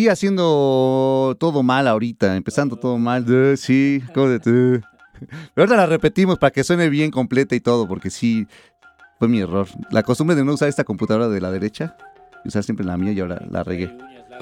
[0.00, 3.26] Aquí haciendo todo mal ahorita, empezando todo mal.
[3.56, 4.80] sí, Pero
[5.56, 8.46] ahora la repetimos para que suene bien completa y todo, porque sí,
[9.18, 9.66] fue mi error.
[9.90, 11.96] La costumbre de no usar esta computadora de la derecha,
[12.46, 13.94] usar siempre la mía y ahora la regué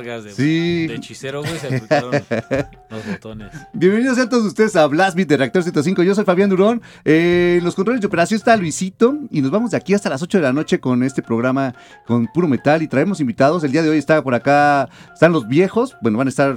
[0.03, 0.87] de, sí.
[0.87, 1.71] de hechicero, güey, se
[2.91, 3.51] los botones.
[3.73, 6.05] Bienvenidos a todos ustedes a Blast Beat de Reactor 105.
[6.05, 6.81] Yo soy Fabián Durón.
[7.05, 10.23] Eh, en los controles de operación está Luisito y nos vamos de aquí hasta las
[10.23, 11.75] 8 de la noche con este programa
[12.07, 13.65] con puro metal y traemos invitados.
[13.65, 16.55] El día de hoy está por acá, están los viejos, bueno, van a estar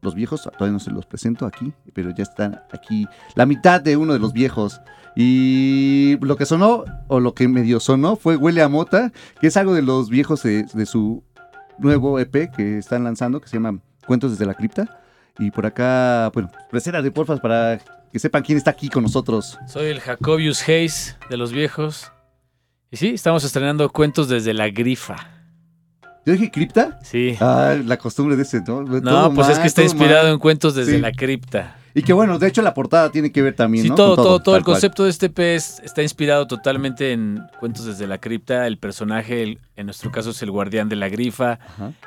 [0.00, 3.96] los viejos, todavía no se los presento aquí, pero ya están aquí la mitad de
[3.96, 4.80] uno de los viejos.
[5.16, 9.56] Y lo que sonó, o lo que medio sonó, fue Huele a Mota, que es
[9.56, 11.24] algo de los viejos de su
[11.78, 15.00] nuevo EP que están lanzando que se llama Cuentos desde la Cripta.
[15.38, 17.80] Y por acá, bueno, presera de porfas para
[18.12, 19.58] que sepan quién está aquí con nosotros.
[19.66, 22.12] Soy el Jacobius Hayes de los viejos.
[22.90, 25.16] Y sí, estamos estrenando Cuentos desde la Grifa.
[26.26, 26.98] ¿Yo dije cripta?
[27.02, 27.36] Sí.
[27.40, 28.82] Ah, la costumbre de ese, ¿no?
[28.82, 31.76] No, pues es que está inspirado en Cuentos desde la Cripta.
[31.96, 34.56] Y que bueno, de hecho la portada tiene que ver también, sí, todo, todo, todo,
[34.56, 38.66] el concepto de este pez está inspirado totalmente en Cuentos desde la cripta.
[38.66, 41.60] El personaje, en nuestro caso, es el guardián de la grifa.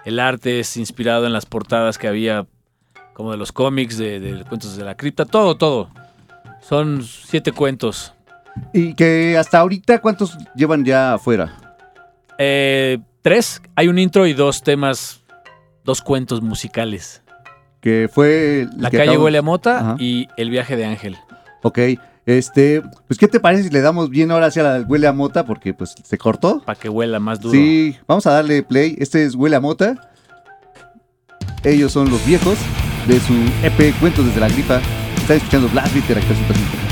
[0.03, 2.45] El arte es inspirado en las portadas que había,
[3.13, 5.23] como de los cómics, de, Cuentos desde la cripta.
[5.23, 5.89] Todo, todo.
[6.61, 8.13] Son siete cuentos.
[8.73, 11.77] ¿Y que hasta ahorita cuántos llevan ya afuera?
[12.37, 13.61] Eh, tres.
[13.75, 15.21] Hay un intro y dos temas,
[15.85, 17.23] dos cuentos musicales
[17.87, 18.67] que fue...
[18.75, 21.15] La calle huele a mota y el viaje de Ángel.
[21.63, 21.79] Ok,
[22.25, 25.45] este, pues ¿qué te parece si le damos bien ahora hacia la huele a mota?
[25.45, 26.61] Porque pues se cortó.
[26.65, 27.53] Para que huela más duro.
[27.53, 28.97] Sí, vamos a darle play.
[28.99, 30.11] Este es huele a mota.
[31.63, 32.57] Ellos son los viejos
[33.07, 33.33] de su
[33.63, 34.81] EP Cuentos desde la gripa.
[35.21, 36.86] Están escuchando Blast de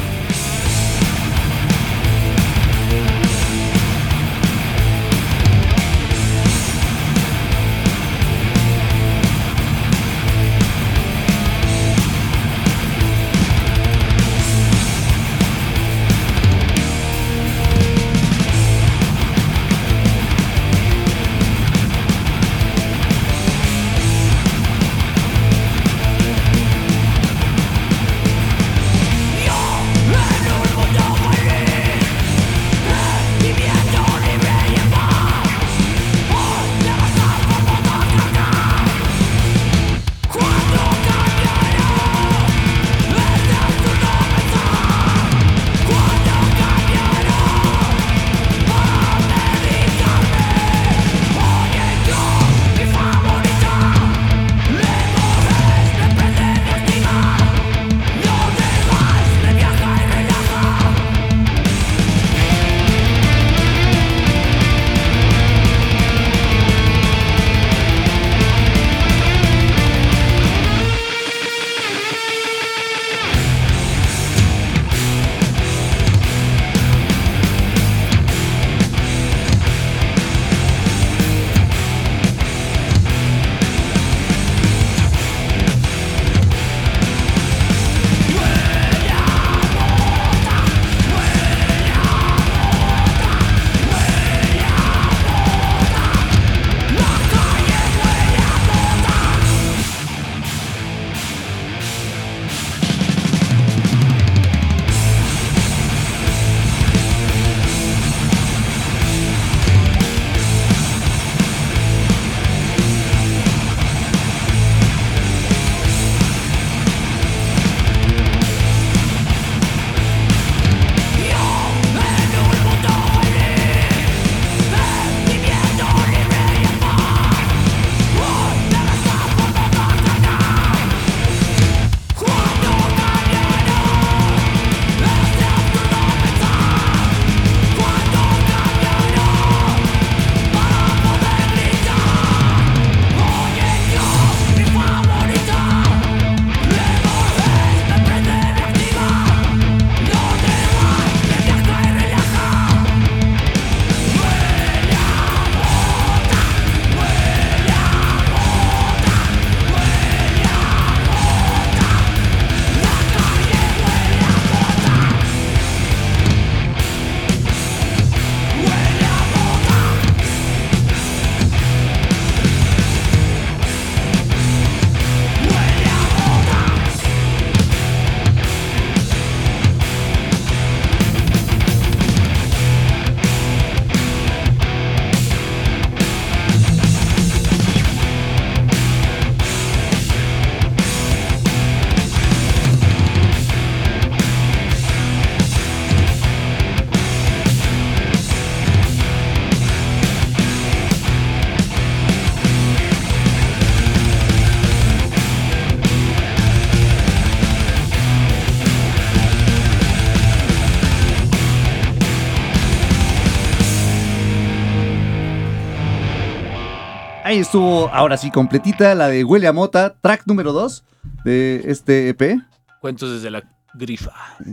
[217.55, 220.83] estuvo, ahora sí, completita, la de Huele a Mota, track número 2
[221.23, 222.41] de este EP.
[222.81, 223.43] Cuentos desde la
[223.73, 224.11] grifa.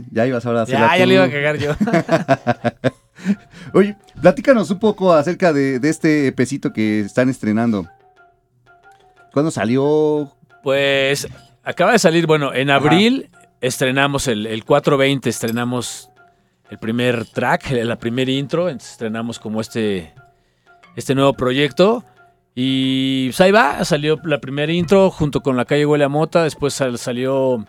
[0.09, 1.73] Ya ibas ahora a hacer Ya, ya le iba a cagar yo.
[3.73, 7.89] Oye, platícanos un poco acerca de, de este EPcito que están estrenando.
[9.33, 10.31] ¿Cuándo salió?
[10.63, 11.27] Pues
[11.61, 13.29] acaba de salir, bueno, en abril
[13.59, 16.09] estrenamos el, el 420, estrenamos
[16.69, 20.13] el primer track, la primer intro, entonces estrenamos como este,
[20.95, 22.05] este nuevo proyecto.
[22.55, 26.43] Y pues ahí va, salió la primera intro junto con La calle Huele a Mota,
[26.43, 27.65] después sal- salió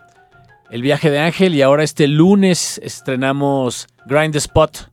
[0.69, 4.91] El viaje de Ángel y ahora este lunes estrenamos Grind Spot.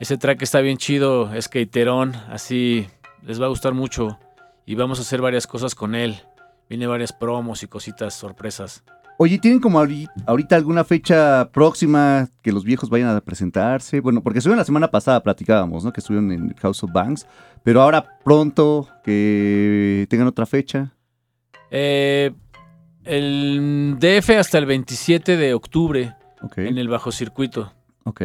[0.00, 2.86] Ese track está bien chido, es skaterón, así
[3.22, 4.18] les va a gustar mucho
[4.66, 6.16] y vamos a hacer varias cosas con él.
[6.68, 8.82] Viene varias promos y cositas sorpresas.
[9.16, 14.00] Oye, ¿tienen como ahori- ahorita alguna fecha próxima que los viejos vayan a presentarse?
[14.00, 15.92] Bueno, porque estuvieron la semana pasada, platicábamos, ¿no?
[15.92, 17.24] Que estuvieron en House of Banks,
[17.64, 20.92] pero ahora pronto que tengan otra fecha.
[21.70, 22.30] Eh,
[23.04, 27.72] el DF hasta el 27 de octubre Ok, en el bajo circuito.
[28.04, 28.22] ok.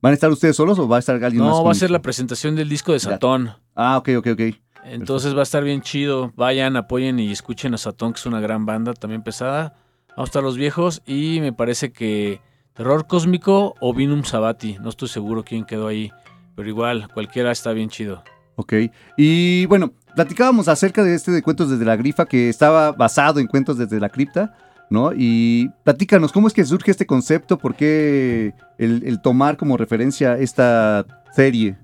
[0.00, 1.52] ¿Van a estar ustedes solos o va a estar alguien más?
[1.52, 3.00] No, va a ser la presentación del disco de.
[3.00, 3.50] Satón.
[3.74, 4.40] Ah, ok, ok, ok.
[4.84, 6.32] Entonces va a estar bien chido.
[6.36, 9.74] Vayan, apoyen y escuchen a Satón, que es una gran banda también pesada.
[10.10, 12.40] Vamos a estar los viejos y me parece que
[12.74, 14.78] Terror Cósmico o Vinum Sabati.
[14.80, 16.12] No estoy seguro quién quedó ahí.
[16.54, 18.22] Pero igual, cualquiera está bien chido.
[18.56, 18.74] Ok.
[19.16, 23.46] Y bueno, platicábamos acerca de este de Cuentos desde la Grifa que estaba basado en
[23.46, 24.54] Cuentos desde la Cripta,
[24.90, 25.12] ¿no?
[25.14, 27.58] Y platícanos, ¿cómo es que surge este concepto?
[27.58, 31.76] ¿Por qué el, tomar como referencia esta serie?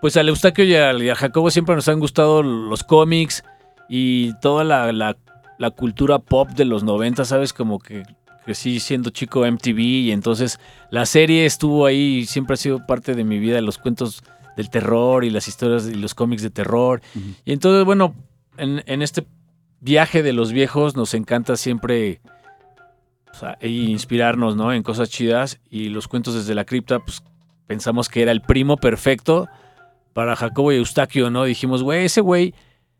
[0.00, 0.74] Pues al Eustaquio y
[1.08, 3.42] a Jacobo siempre nos han gustado los cómics
[3.88, 5.16] y toda la, la-
[5.56, 7.52] la cultura pop de los 90, ¿sabes?
[7.52, 8.02] Como que
[8.44, 10.58] crecí siendo chico MTV y entonces
[10.90, 14.22] la serie estuvo ahí y siempre ha sido parte de mi vida, los cuentos
[14.56, 17.00] del terror y las historias y los cómics de terror.
[17.44, 18.14] Y entonces, bueno,
[18.56, 19.26] en, en este
[19.80, 22.20] viaje de los viejos nos encanta siempre
[23.34, 24.72] o sea, y inspirarnos, ¿no?
[24.72, 27.22] En cosas chidas y los cuentos desde la cripta, pues
[27.66, 29.48] pensamos que era el primo perfecto
[30.12, 31.44] para Jacobo y Eustaquio, ¿no?
[31.44, 32.54] Dijimos, güey, ese güey,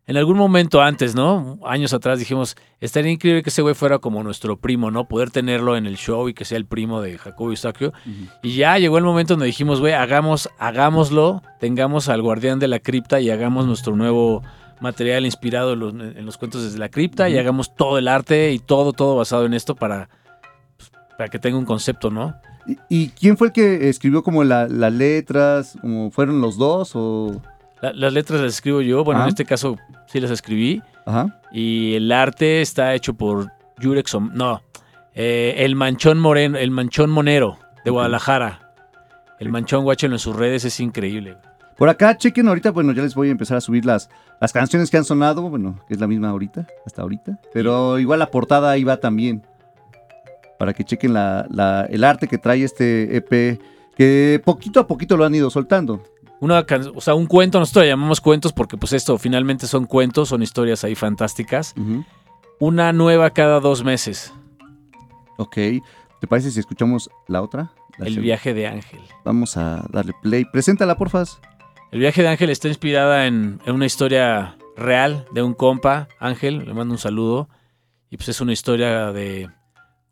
[0.06, 1.58] en algún momento antes, ¿no?
[1.64, 5.08] Años atrás dijimos, estaría increíble que ese güey fuera como nuestro primo, ¿no?
[5.08, 7.92] Poder tenerlo en el show y que sea el primo de Jacobo y Eustaquio.
[8.42, 12.80] Y ya llegó el momento donde dijimos, güey, hagamos, hagámoslo, tengamos al guardián de la
[12.80, 14.42] cripta y hagamos nuestro nuevo
[14.80, 18.52] material inspirado en los, en los cuentos desde la cripta y hagamos todo el arte
[18.52, 20.11] y todo, todo basado en esto para,
[20.76, 22.34] pues, para que tenga un concepto, ¿no?
[22.66, 25.78] ¿Y, y quién fue el que escribió como la- las letras?
[25.80, 27.40] ¿Como ¿Fueron los dos o...?
[27.85, 29.29] La- las letras las escribo yo, bueno, Ajá.
[29.29, 29.76] en este caso
[30.07, 30.83] sí las escribí.
[31.07, 31.41] Ajá.
[31.53, 34.62] Y el arte está hecho por Yurex, no,
[35.14, 37.91] eh, el Manchón Moreno, el Manchón Monero de.
[37.91, 38.61] Guadalajara.
[39.38, 41.37] El Manchón Guáchelo en sus redes es increíble.
[41.76, 44.09] Por acá, chequen ahorita, bueno, ya les voy a empezar a subir las,
[44.41, 47.38] las canciones que han sonado, bueno, que es la misma ahorita, hasta ahorita.
[47.53, 49.43] Pero igual la portada ahí va también.
[50.59, 53.59] Para que chequen la, la- el arte que trae este EP,
[53.97, 56.00] que poquito a poquito lo han ido soltando.
[56.45, 60.29] Una o sea, un cuento, nosotros le llamamos cuentos porque pues esto finalmente son cuentos,
[60.29, 61.75] son historias ahí fantásticas.
[62.59, 64.31] Una nueva cada dos meses.
[65.39, 67.73] Ok, ¿te parece si escuchamos la otra?
[67.97, 69.01] La El viaje de Ángel.
[69.25, 70.45] Vamos a darle play.
[70.45, 71.41] Preséntala, porfas.
[71.93, 76.67] El viaje de Ángel está inspirada en, en una historia real de un compa, Ángel,
[76.67, 77.49] le mando un saludo.
[78.11, 79.49] Y pues es una historia de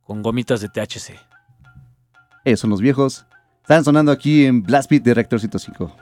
[0.07, 1.21] con gomitas de THC.
[2.47, 3.27] Esos son los viejos.
[3.61, 5.95] Están sonando aquí en Blast Beat de Reactor 105.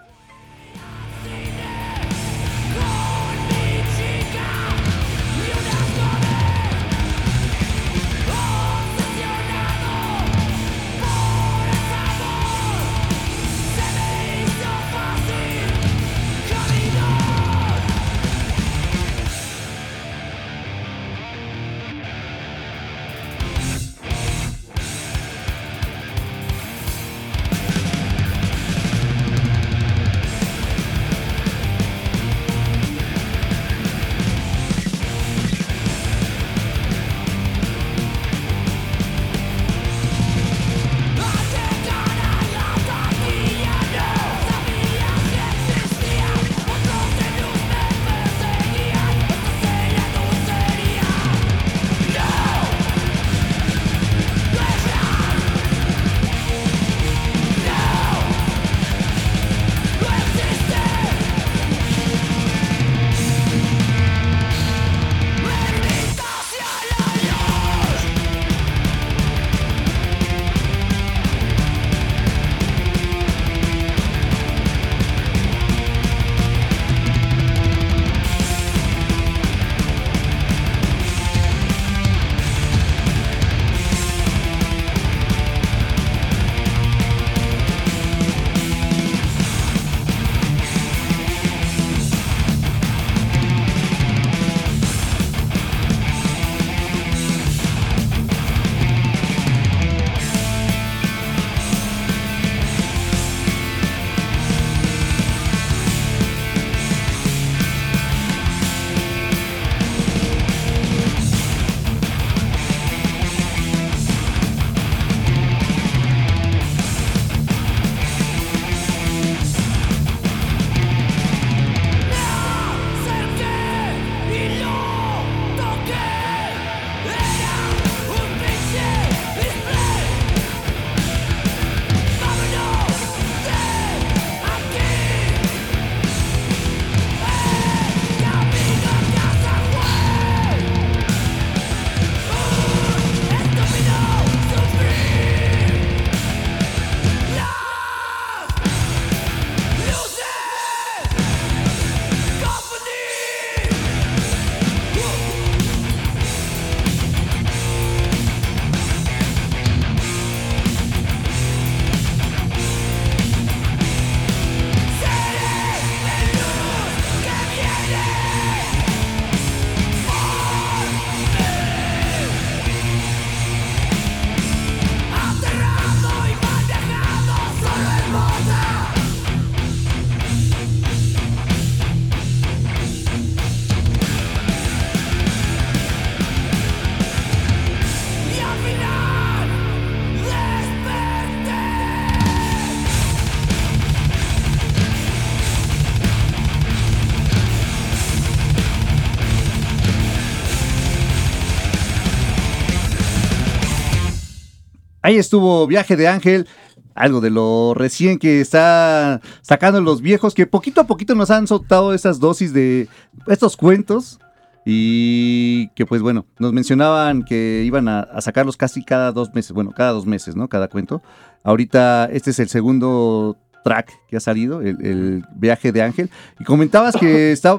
[205.10, 206.46] Ahí estuvo Viaje de Ángel,
[206.94, 211.46] algo de lo recién que está sacando los viejos, que poquito a poquito nos han
[211.46, 212.88] soltado esas dosis de
[213.26, 214.18] estos cuentos.
[214.66, 219.52] Y que pues bueno, nos mencionaban que iban a, a sacarlos casi cada dos meses,
[219.52, 220.48] bueno, cada dos meses, ¿no?
[220.48, 221.02] Cada cuento.
[221.42, 226.10] Ahorita este es el segundo track que ha salido, el, el viaje de Ángel.
[226.38, 227.58] Y comentabas que está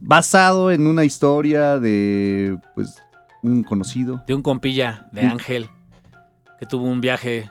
[0.00, 3.02] basado en una historia de pues
[3.42, 4.22] un conocido.
[4.26, 5.22] De un compilla de.
[5.22, 5.70] Ángel
[6.58, 7.50] que tuvo un viaje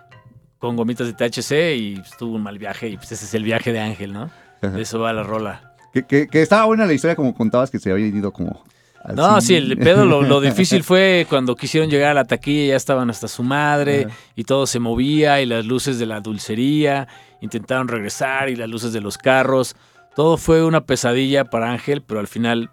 [0.57, 3.43] con gomitas de THC y pues, tuvo un mal viaje y pues ese es el
[3.43, 4.29] viaje de Ángel, ¿no?
[4.61, 5.73] De eso va la rola.
[5.93, 8.63] Que, que- que estaba buena la historia como contabas que se había ido como...
[9.03, 12.69] al No, sí, el pedo, lo, lo difícil fue cuando quisieron llegar a la taquilla,
[12.69, 17.07] ya estaban hasta su madre y todo se movía y las luces de la dulcería,
[17.41, 19.75] intentaron regresar y las luces de los carros.
[20.15, 22.71] Todo fue una pesadilla para Ángel, pero al final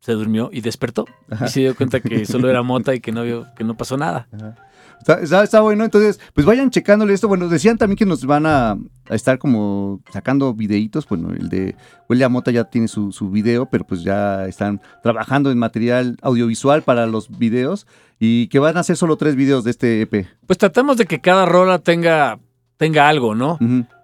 [0.00, 1.46] se durmió y despertó Ajá.
[1.46, 3.96] y se dio cuenta que solo era mota y que no, vio, que no pasó
[3.96, 4.28] nada.
[4.32, 4.54] Ajá.
[5.00, 7.26] Está, está- está bueno, entonces, pues vayan checándole esto.
[7.26, 11.08] Bueno, decían también que nos van a, a estar como sacando videitos.
[11.08, 11.74] Bueno, el de
[12.08, 16.82] William Mota ya tiene su, su video, pero pues ya están trabajando en material audiovisual
[16.82, 17.86] para los videos
[18.18, 20.26] y que van a hacer solo tres videos de este EP.
[20.46, 22.38] Pues tratamos de que cada rola tenga,
[22.76, 23.58] tenga algo, ¿no?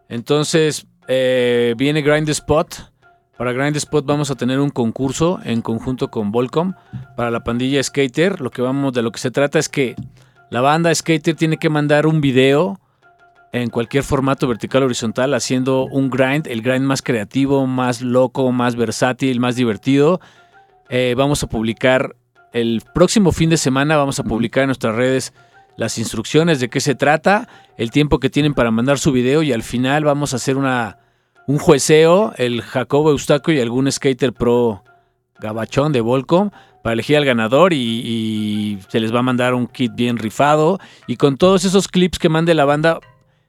[0.08, 2.74] Entonces, eh, viene Grind the Spot.
[3.36, 6.72] Para Grind Spot vamos a tener un concurso en conjunto con Volcom
[7.16, 8.40] para la pandilla Skater.
[8.40, 9.94] Lo que vamos, de lo que se trata es que
[10.50, 12.78] la banda Skater tiene que mandar un video
[13.52, 18.52] en cualquier formato vertical o horizontal haciendo un grind, el grind más creativo, más loco,
[18.52, 20.20] más versátil, más divertido.
[20.88, 22.16] Eh, vamos a publicar
[22.52, 25.32] el próximo fin de semana, vamos a publicar en nuestras redes
[25.76, 29.52] las instrucciones de qué se trata, el tiempo que tienen para mandar su video y
[29.52, 30.98] al final vamos a hacer una,
[31.46, 34.82] un jueceo, el Jacobo Eustaco y algún skater pro
[35.38, 36.50] gabachón de Volcom
[36.86, 40.78] para elegir al ganador y, y se les va a mandar un kit bien rifado
[41.08, 43.00] y con todos esos clips que mande la banda,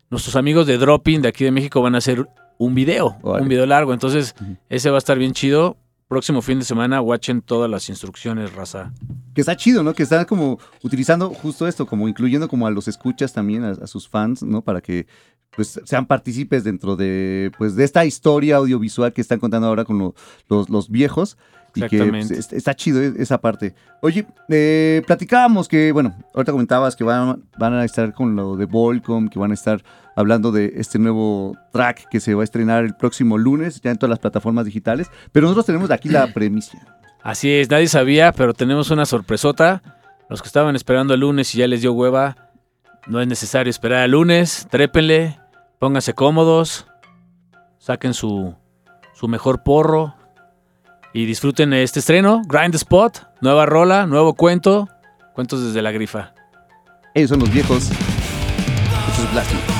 [0.09, 2.27] nuestros amigos de Dropping de aquí de México van a hacer
[2.57, 4.33] un video, un video largo, entonces
[4.69, 5.77] ese va a estar bien chido.
[6.07, 8.91] Próximo fin de semana, watchen todas las instrucciones, raza.
[9.35, 9.93] Que está chido, ¿no?
[9.93, 13.85] Que están como utilizando justo esto, como incluyendo como a los escuchas también, a, a
[13.87, 14.63] sus fans, ¿no?
[14.63, 15.05] Para que
[15.55, 19.99] pues sean partícipes dentro de pues de esta historia audiovisual que están contando ahora con
[19.99, 20.15] lo-
[20.49, 21.37] los, los viejos.
[21.77, 22.33] Y que Exactamente.
[22.35, 23.73] pues, es- está chido e- esa parte.
[24.01, 28.65] Oye, eh, platicábamos que, bueno, ahorita comentabas que van, van a estar con lo de
[28.65, 29.83] Volcom, que van a estar
[30.15, 33.97] hablando de este nuevo track que se va a estrenar el próximo lunes, ya en
[33.97, 35.09] todas las plataformas digitales.
[35.31, 36.77] Pero nosotros tenemos aquí la premisa.
[37.23, 39.81] Así es, nadie sabía, pero tenemos una sorpresota.
[40.29, 42.35] Los que estaban esperando el lunes y ya les dio hueva,
[43.07, 44.67] no es necesario esperar al lunes.
[44.69, 45.39] Trépenle,
[45.79, 46.87] pónganse cómodos,
[47.77, 48.55] saquen su,
[49.13, 50.15] su mejor porro
[51.13, 52.41] y disfruten este estreno.
[52.47, 54.87] Grind Spot, nueva rola, nuevo cuento,
[55.33, 56.33] cuentos desde la grifa.
[57.13, 57.89] Ellos son los viejos.
[57.89, 59.76] Es.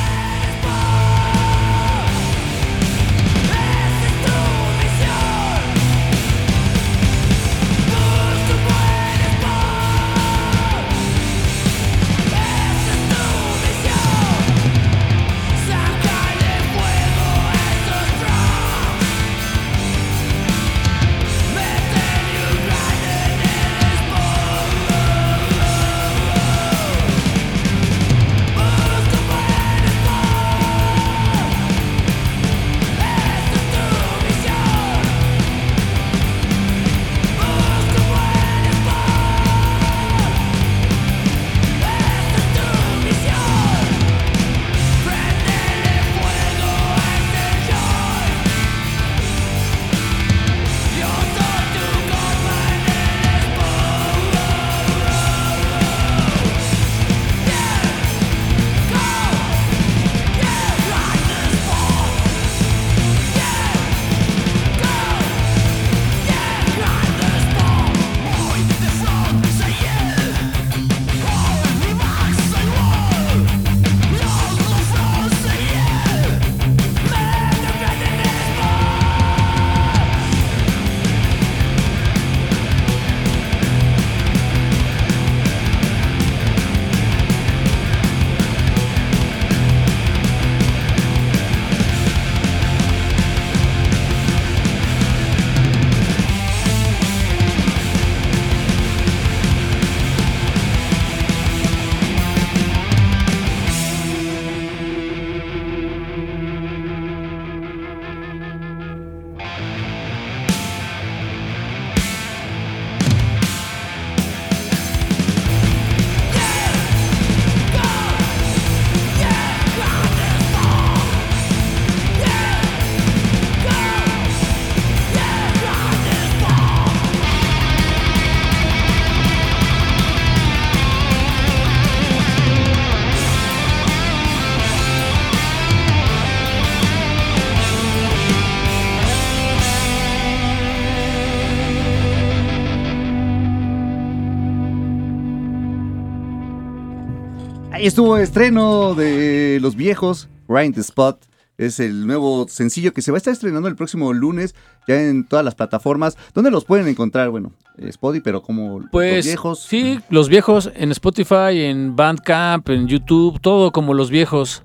[147.88, 151.24] Estuvo estreno de Los Viejos, Grind the Spot.
[151.58, 154.56] Es el nuevo sencillo que se va a estar estrenando el próximo lunes
[154.90, 156.18] ya en todas las plataformas.
[156.34, 157.30] ¿Dónde los pueden encontrar?
[157.30, 159.60] Bueno, Spotify, pero como Pues Los Viejos.
[159.62, 164.64] sí, los viejos en Spotify, en Bandcamp, en YouTube, todo como los viejos.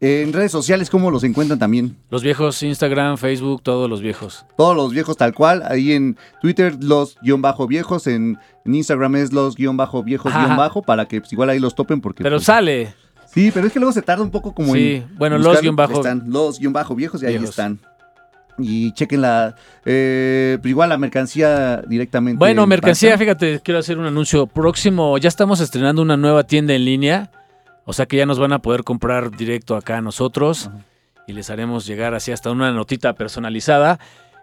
[0.00, 1.96] En redes sociales, ¿cómo los encuentran también?
[2.08, 4.46] Los viejos, Instagram, Facebook, todos los viejos.
[4.56, 5.62] Todos los viejos tal cual.
[5.68, 8.06] Ahí en Twitter, los guion bajo viejos.
[8.06, 10.82] En, en Instagram es los guion bajo viejos guion bajo.
[10.82, 12.22] Para que pues, igual ahí los topen porque...
[12.22, 12.94] Pero pues, sale.
[13.26, 15.18] Sí, pero es que luego se tarda un poco como Sí, en.
[15.18, 17.50] bueno, buscar- los guion bajo- ahí Están los guion bajo viejos y ahí Viejos.
[17.50, 17.80] están.
[18.60, 19.54] Y chequen la.
[19.84, 22.38] eh, pero igual la mercancía directamente.
[22.38, 23.18] Bueno, en mercancía, Pasa.
[23.18, 25.16] fíjate, quiero hacer un anuncio próximo.
[25.18, 27.30] Ya estamos estrenando una nueva tienda en línea.
[27.88, 30.66] O sea que ya nos van a poder comprar directo acá a nosotros.
[30.66, 30.84] Ajá.
[31.26, 33.98] Y les haremos llegar así hasta una notita personalizada.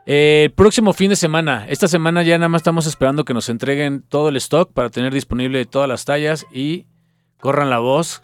[0.08, 1.66] Eh, próximo fin de semana.
[1.68, 5.14] Esta semana ya nada más estamos esperando que nos entreguen todo el stock para tener
[5.14, 6.86] disponible todas las tallas y
[7.40, 8.24] corran la voz.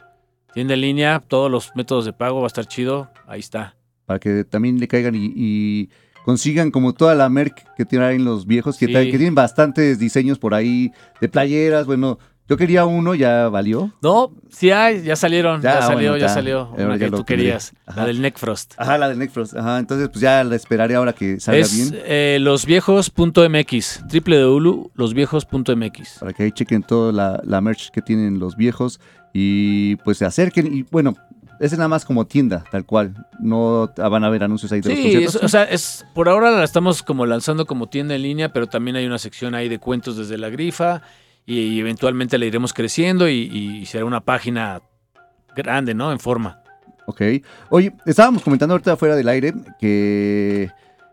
[0.54, 3.10] Tienda en línea, todos los métodos de pago, va a estar chido.
[3.28, 3.76] Ahí está.
[4.06, 5.90] Para que también le caigan y, y
[6.26, 8.94] consigan como toda la merc que tienen los viejos, que, Sí.
[8.94, 11.86] ta- que tienen bastantes diseños por ahí de playeras.
[11.88, 12.20] Bueno,
[12.52, 13.94] yo quería uno, ya valió.
[14.02, 16.34] No, sí hay, ya salieron, Ya, ya, salió, bueno, ya, ya.
[16.34, 16.70] salió.
[16.78, 18.74] Una ya que tú querías, la del Neckfrost.
[18.78, 19.56] Ajá, la de Neckfrost.
[19.56, 22.02] Ajá, entonces pues ya la esperaré ahora que salga Es bien.
[22.06, 26.18] eh, losviejos.mx, www.losviejos.mx.
[26.20, 29.00] para que ahí chequen toda la, la merch que tienen los viejos
[29.34, 31.16] y pues se acerquen y bueno,
[31.60, 33.14] es nada más como tienda, tal cual.
[33.40, 35.36] No van a ver anuncios ahí de los Sí, conciertos.
[35.36, 38.68] es- o sea, es, por ahora la estamos como lanzando como tienda en línea, pero
[38.68, 41.02] también hay una sección ahí de cuentos desde la grifa
[41.52, 43.34] y, y eventualmente la iremos creciendo y,
[43.82, 44.82] y será una página
[45.56, 46.12] grande, ¿no?
[46.12, 46.62] En forma.
[47.06, 47.22] Ok.
[47.70, 50.70] Oye, estábamos comentando ahorita fuera del aire que,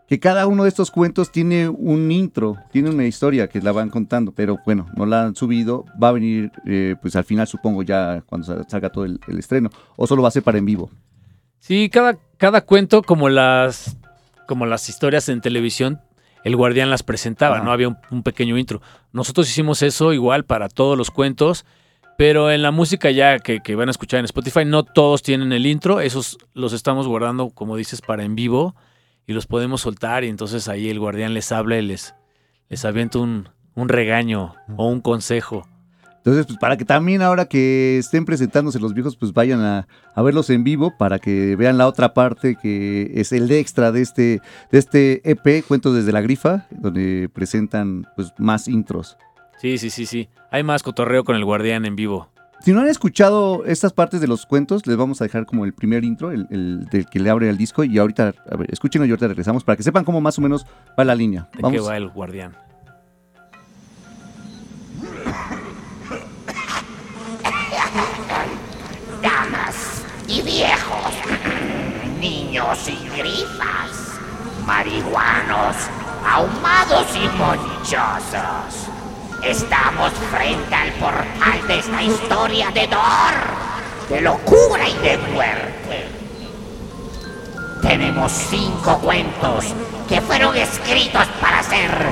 [0.07, 3.89] que cada uno de estos cuentos tiene un intro, tiene una historia que la van
[3.89, 5.85] contando, pero bueno, no la han subido.
[6.01, 9.39] Va a venir eh, pues al final supongo ya cuando sa- salga todo el, el
[9.39, 10.89] estreno o solo va a ser para en vivo.
[11.59, 13.97] Sí, cada, cada cuento, como las,
[14.47, 15.99] como las historias en televisión,
[16.43, 17.65] el guardián las presentaba, Ajá.
[17.65, 17.71] ¿no?
[17.71, 18.81] Había un, un pequeño intro.
[19.11, 21.65] Nosotros hicimos eso igual para todos los cuentos,
[22.17, 25.53] pero en la música ya que, que van a escuchar en Spotify, no todos tienen
[25.53, 28.75] el intro, esos los estamos guardando, como dices, para en vivo
[29.25, 32.15] y los podemos soltar y entonces ahí el guardián les habla y les,
[32.67, 35.67] les avienta un, un regaño o un consejo.
[36.19, 40.21] Entonces, pues para que también ahora que estén presentándose los viejos, pues vayan a, a
[40.21, 44.41] verlos en vivo para que vean la otra parte que es el extra de este,
[44.71, 49.17] de este EP, Cuentos desde la Grifa, donde presentan pues más intros.
[49.59, 50.29] Sí, sí, sí, sí.
[50.51, 52.29] Hay más cotorreo con el guardián en vivo.
[52.61, 55.73] Si no han escuchado estas partes de los cuentos, les vamos a dejar como el
[55.73, 59.05] primer intro, el, el del que le abre el disco, y ahorita, a ver, escúchenlo
[59.05, 60.65] y ahorita regresamos para que sepan cómo más o menos
[60.99, 61.43] va la línea.
[61.53, 61.87] ¿De qué Vamos.
[61.87, 62.51] va el guardián?
[70.41, 71.13] Viejos,
[72.19, 74.19] niños y grifas,
[74.65, 75.75] marihuanos,
[76.25, 78.89] ahumados y monchosos.
[79.43, 83.33] Estamos frente al portal de esta historia de dolor,
[84.09, 86.07] de locura y de muerte.
[87.81, 89.65] Tenemos cinco cuentos
[90.09, 92.11] que fueron escritos para ser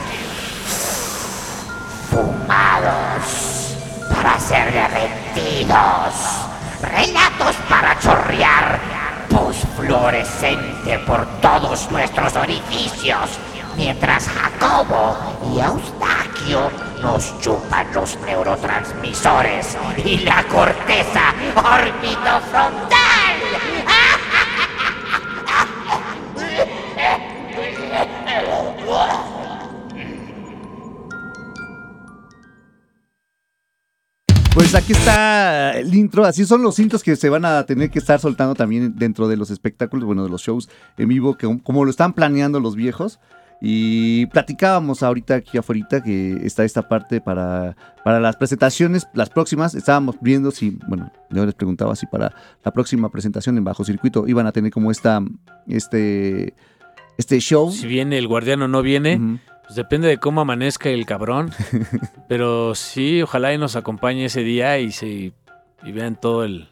[2.09, 3.75] fumados,
[4.13, 6.13] para ser derretidos,
[6.81, 8.79] relatos para chorrear
[9.29, 13.39] pus fluorescente por todos nuestros orificios,
[13.75, 15.17] mientras Jacobo
[15.53, 22.97] y Eustaquio nos chupan los neurotransmisores y la corteza orbitofrontal.
[34.57, 37.99] Pues aquí está el intro, así son los intros que se van a tener que
[37.99, 40.67] estar soltando también dentro de los espectáculos, bueno, de los shows
[40.97, 43.19] en vivo, que, como lo están planeando los viejos.
[43.61, 49.75] Y platicábamos ahorita aquí afuera que está esta parte para, para las presentaciones, las próximas,
[49.75, 52.33] estábamos viendo si, bueno, yo les preguntaba si para
[52.65, 55.21] la próxima presentación en Bajo Circuito iban a tener como esta,
[55.67, 56.55] este,
[57.19, 57.71] este show.
[57.71, 59.39] Si viene el guardián o no viene, Ujú.
[59.67, 61.51] Pues depende de cómo amanezca el cabrón.
[62.29, 65.33] Pero sí, ojalá y nos acompañe ese día y se
[65.83, 66.69] y vean todo el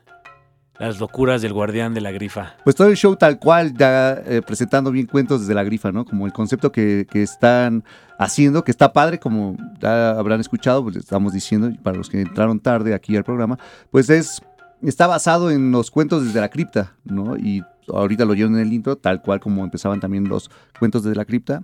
[0.80, 2.56] las locuras del guardián de la grifa.
[2.64, 6.06] Pues todo el show tal cual, ya eh, presentando bien cuentos desde la grifa, ¿no?
[6.06, 7.84] Como el concepto que, que están
[8.18, 12.60] haciendo, que está padre, como ya habrán escuchado, pues estamos diciendo, para los que entraron
[12.60, 13.58] tarde aquí al programa,
[13.90, 14.42] pues es,
[14.82, 17.38] está basado en los cuentos desde la cripta, ¿no?
[17.38, 21.16] Y ahorita lo oyeron en el intro, tal cual como empezaban también los cuentos desde
[21.16, 21.64] la cripta.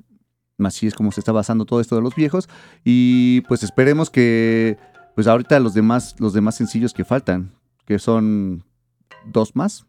[0.66, 2.50] Así es como se está basando todo esto de los viejos.
[2.84, 4.78] Y pues esperemos que,
[5.16, 7.52] pues ahorita los demás, los demás sencillos que faltan,
[7.86, 8.64] que son
[9.26, 9.86] dos más.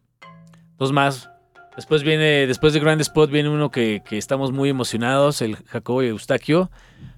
[0.79, 1.29] Dos más.
[1.77, 6.03] Después viene, después de Grand Spot viene uno que, que estamos muy emocionados, el Jacobo
[6.03, 6.71] y Eustaquio.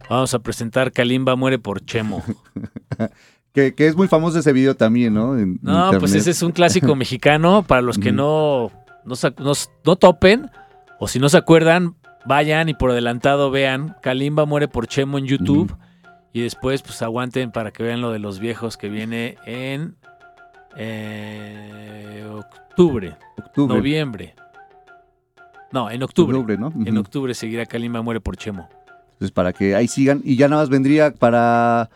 [0.09, 2.23] Vamos a presentar Kalimba muere por Chemo.
[3.55, 5.39] Que, que es muy famoso ese video también, ¿no?
[5.39, 7.63] En No, pues ese es un clásico mexicano.
[7.63, 8.73] Para los que no,
[9.05, 9.53] no, no
[9.85, 10.51] no topen,
[10.99, 15.27] o si no se acuerdan, vayan y por adelantado vean Kalimba muere por Chemo en
[15.27, 15.77] YouTube.
[16.33, 19.95] Y después, pues aguanten para que vean lo de los viejos que viene en
[20.77, 23.77] eh, octubre, Octubre.
[23.77, 24.35] noviembre.
[25.71, 26.37] No, en octubre.
[26.37, 26.73] Octubre, ¿no?
[26.85, 28.69] En octubre seguirá Kalimba muere por Chemo.
[29.13, 30.23] Entonces, para que ahí sigan.
[30.25, 31.89] Y ya nada más vendría para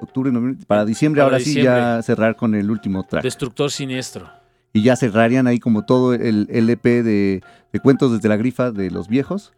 [0.00, 3.22] octubre, noviembre, para diciembre, Para ahora sí ya cerrar con el último track.
[3.22, 4.28] Destructor siniestro.
[4.72, 8.90] Y ya cerrarían ahí como todo el LP de, de cuentos desde la grifa de
[8.90, 9.52] los viejos.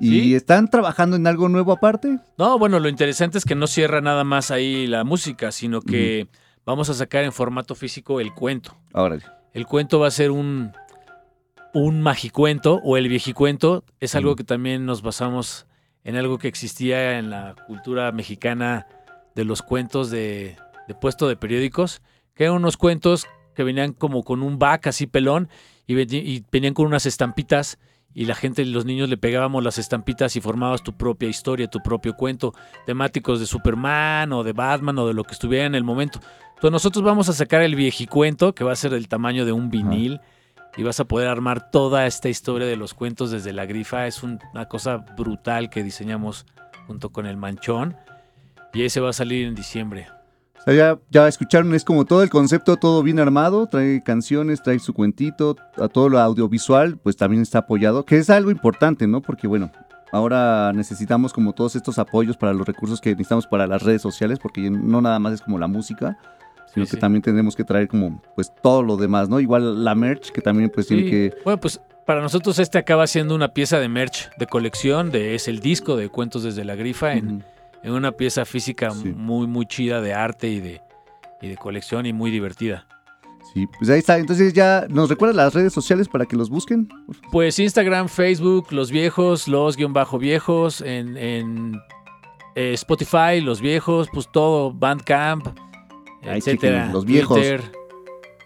[0.00, 0.34] Y Sí.
[0.34, 2.18] están trabajando en algo nuevo aparte.
[2.38, 6.28] No, bueno, lo interesante es que no cierra nada más ahí la música, sino que
[6.66, 8.76] vamos a sacar en formato físico el cuento.
[8.92, 9.18] Ahora,
[9.52, 10.72] El cuento va a ser un,
[11.72, 13.84] un magicuento o el viejicuento.
[14.00, 15.66] Es algo que también nos basamos
[16.02, 18.86] en algo que existía en la cultura mexicana
[19.34, 20.56] de los cuentos de,
[20.88, 22.02] de puesto de periódicos,
[22.34, 25.48] que eran unos cuentos que venían como con un back así pelón
[25.86, 25.94] y,
[26.50, 27.78] venían con unas estampitas
[28.14, 31.80] y la gente, los niños le pegábamos las estampitas y formabas tu propia historia, tu
[31.80, 32.54] propio cuento,
[32.86, 36.20] temáticos de Superman o de Batman o de lo que estuviera en el momento.
[36.50, 39.68] Entonces nosotros vamos a sacar el viejicuento, que va a ser del tamaño de un
[39.68, 40.20] vinil,
[40.76, 44.06] y vas a poder armar toda esta historia de los cuentos desde la grifa.
[44.06, 46.46] Es un- una cosa brutal que diseñamos
[46.86, 47.96] junto con el manchón.
[48.72, 50.08] Y ese va a salir en diciembre.
[50.66, 53.66] O sea, ya, ya escucharon, es como todo el concepto, todo bien armado.
[53.66, 58.04] Trae canciones, trae su cuentito, a todo lo audiovisual, pues también está apoyado.
[58.04, 59.20] Que es algo importante, ¿no?
[59.20, 59.70] Porque bueno,
[60.12, 64.38] ahora necesitamos como todos estos apoyos para los recursos que necesitamos para las redes sociales,
[64.40, 66.16] porque no nada más es como la música.
[66.72, 67.00] sino Sí, que sí.
[67.00, 69.38] también tendremos que traer como pues todo lo demás, ¿no?
[69.40, 71.10] Igual la merch que también pues tiene Sí.
[71.10, 75.34] que Bueno, pues para nosotros este acaba siendo una pieza de merch de colección, de,
[75.36, 77.44] es el disco de Cuentos desde la Grifa, en.
[77.84, 79.12] En una pieza física Sí.
[79.16, 80.80] muy, muy chida de arte y de,
[81.40, 82.86] y de colección y muy divertida.
[83.52, 84.18] Sí, pues ahí está.
[84.18, 86.88] Entonces ya nos recuerda las redes sociales para que los busquen.
[87.30, 91.78] Pues Instagram, Facebook, los viejos, los guion bajo viejos, en, en,
[92.56, 95.46] eh, Spotify, los viejos, pues todo, Bandcamp,
[96.22, 96.90] Ahí etcétera.
[96.90, 97.36] los viejos.
[97.36, 97.62] Twitter,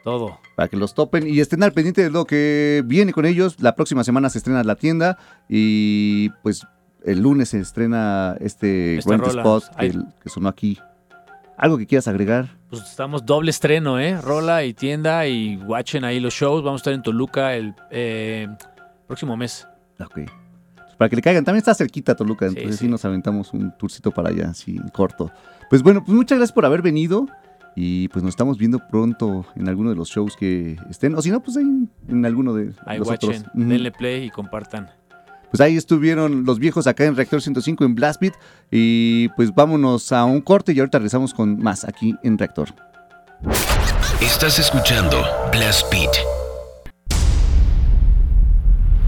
[0.03, 0.39] todo.
[0.57, 3.61] Para que los topen y estén al pendiente de lo que viene con ellos.
[3.61, 5.17] La próxima semana se estrena la tienda
[5.49, 6.67] y pues
[7.05, 9.43] el lunes se estrena este Esta Grand rola.
[9.43, 9.65] Spot
[10.23, 10.79] que sonó aquí.
[11.57, 12.57] ¿Algo que quieras agregar?
[12.71, 14.21] Pues estamos doble estreno, ¿eh?
[14.21, 16.63] Rola y tienda y watchen ahí los shows.
[16.63, 18.47] Vamos a estar en Toluca el eh,
[19.09, 19.67] próximo mes.
[20.01, 20.15] Ok.
[20.15, 21.45] Pues para que le caigan.
[21.45, 22.91] También está cerquita Toluca, Sí, entonces sí, sí.
[22.91, 25.33] nos aventamos un tourcito para allá, así en corto.
[25.69, 27.27] Pues bueno, pues muchas gracias por haber venido
[27.75, 31.17] y pues nos estamos viendo pronto en alguno de los shows que estén.
[31.17, 33.45] O si no, pues en, en alguno de Ahí los watchen, otros.
[33.55, 34.91] Denle play y compartan.
[35.51, 38.35] Pues ahí estuvieron los viejos acá en Reactor 105 en Blast Beat.
[38.71, 42.75] Y pues vámonos a un corte y ahorita regresamos con más aquí en Reactor.
[44.21, 46.13] Estás escuchando Blast Beat.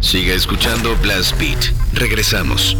[0.01, 1.73] Siga escuchando Blast Beat.
[1.93, 2.77] Regresamos.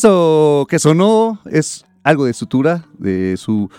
[0.00, 3.70] Eso que sonó es algo de Sutura, de su,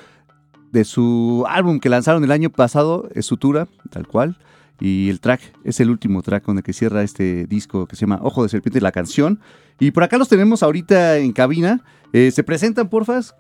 [0.72, 4.38] de su álbum que lanzaron el año pasado, es Sutura, tal cual.
[4.80, 8.02] Y el track es el último track con el que cierra este disco que se
[8.02, 9.40] llama Ojo de Serpiente, la canción.
[9.80, 11.84] Y por acá los tenemos ahorita en cabina.
[12.14, 13.34] Eh, ¿Se presentan, porfas?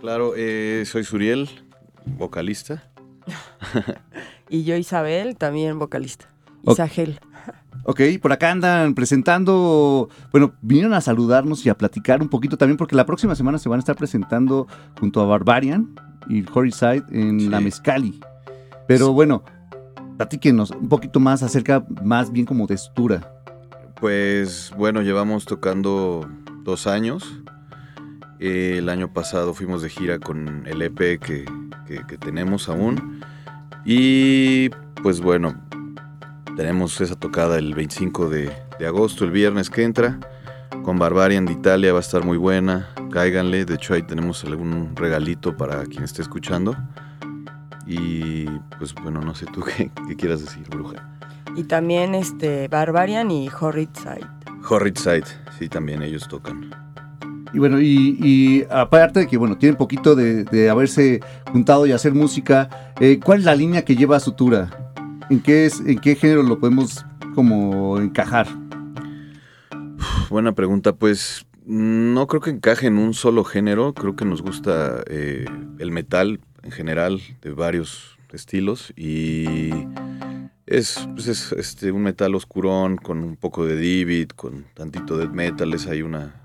[0.00, 1.48] Claro, eh, soy Suriel,
[2.06, 2.92] vocalista.
[4.48, 6.28] Y yo, Isabel, también vocalista.
[6.72, 7.20] Isagel.
[7.86, 12.78] Ok, por acá andan presentando, bueno, vinieron a saludarnos y a platicar un poquito también
[12.78, 14.66] porque la próxima semana se van a estar presentando
[14.98, 15.94] junto a Barbarian
[16.28, 17.48] y Horiside en Sí.
[17.48, 18.20] la Mezcali.
[18.88, 19.44] Pero bueno,
[20.16, 23.30] platíquenos un poquito más acerca, más bien como de Sutura.
[24.00, 26.26] Pues bueno, llevamos tocando
[26.62, 27.40] dos años.
[28.40, 31.44] Eh, el año pasado fuimos de gira con el EP que,
[31.86, 33.20] que- que tenemos aún.
[33.84, 34.70] Y
[35.02, 35.54] pues bueno,
[36.56, 40.18] tenemos esa tocada el 25 de, de agosto, el viernes que entra.
[40.84, 42.90] Con Barbarian de Italia va a estar muy buena.
[43.10, 43.64] Cáiganle.
[43.64, 46.76] De hecho, ahí tenemos algún regalito para quien esté escuchando.
[47.86, 48.46] Y
[48.78, 51.18] pues bueno, no sé tú qué, qué quieras decir, bruja.
[51.56, 54.26] Y también este Barbarian y Horrid Side.
[54.68, 55.24] Horrid Side,
[55.58, 56.70] sí, también ellos tocan.
[57.52, 61.20] Y bueno, y, y aparte de que, bueno, tienen poquito de, de haberse
[61.52, 64.83] juntado y hacer música, eh, ¿cuál es la línea que lleva Sutura?
[65.30, 68.46] ¿En qué, es, ¿En qué género lo podemos como encajar?
[70.28, 75.02] Buena pregunta, pues no creo que encaje en un solo género, creo que nos gusta
[75.06, 75.46] eh,
[75.78, 79.70] el metal en general, de varios estilos, y
[80.66, 85.32] es, pues, es, este, un metal oscurón con un poco de Divid, con tantito death
[85.32, 86.42] metal, es ahí una,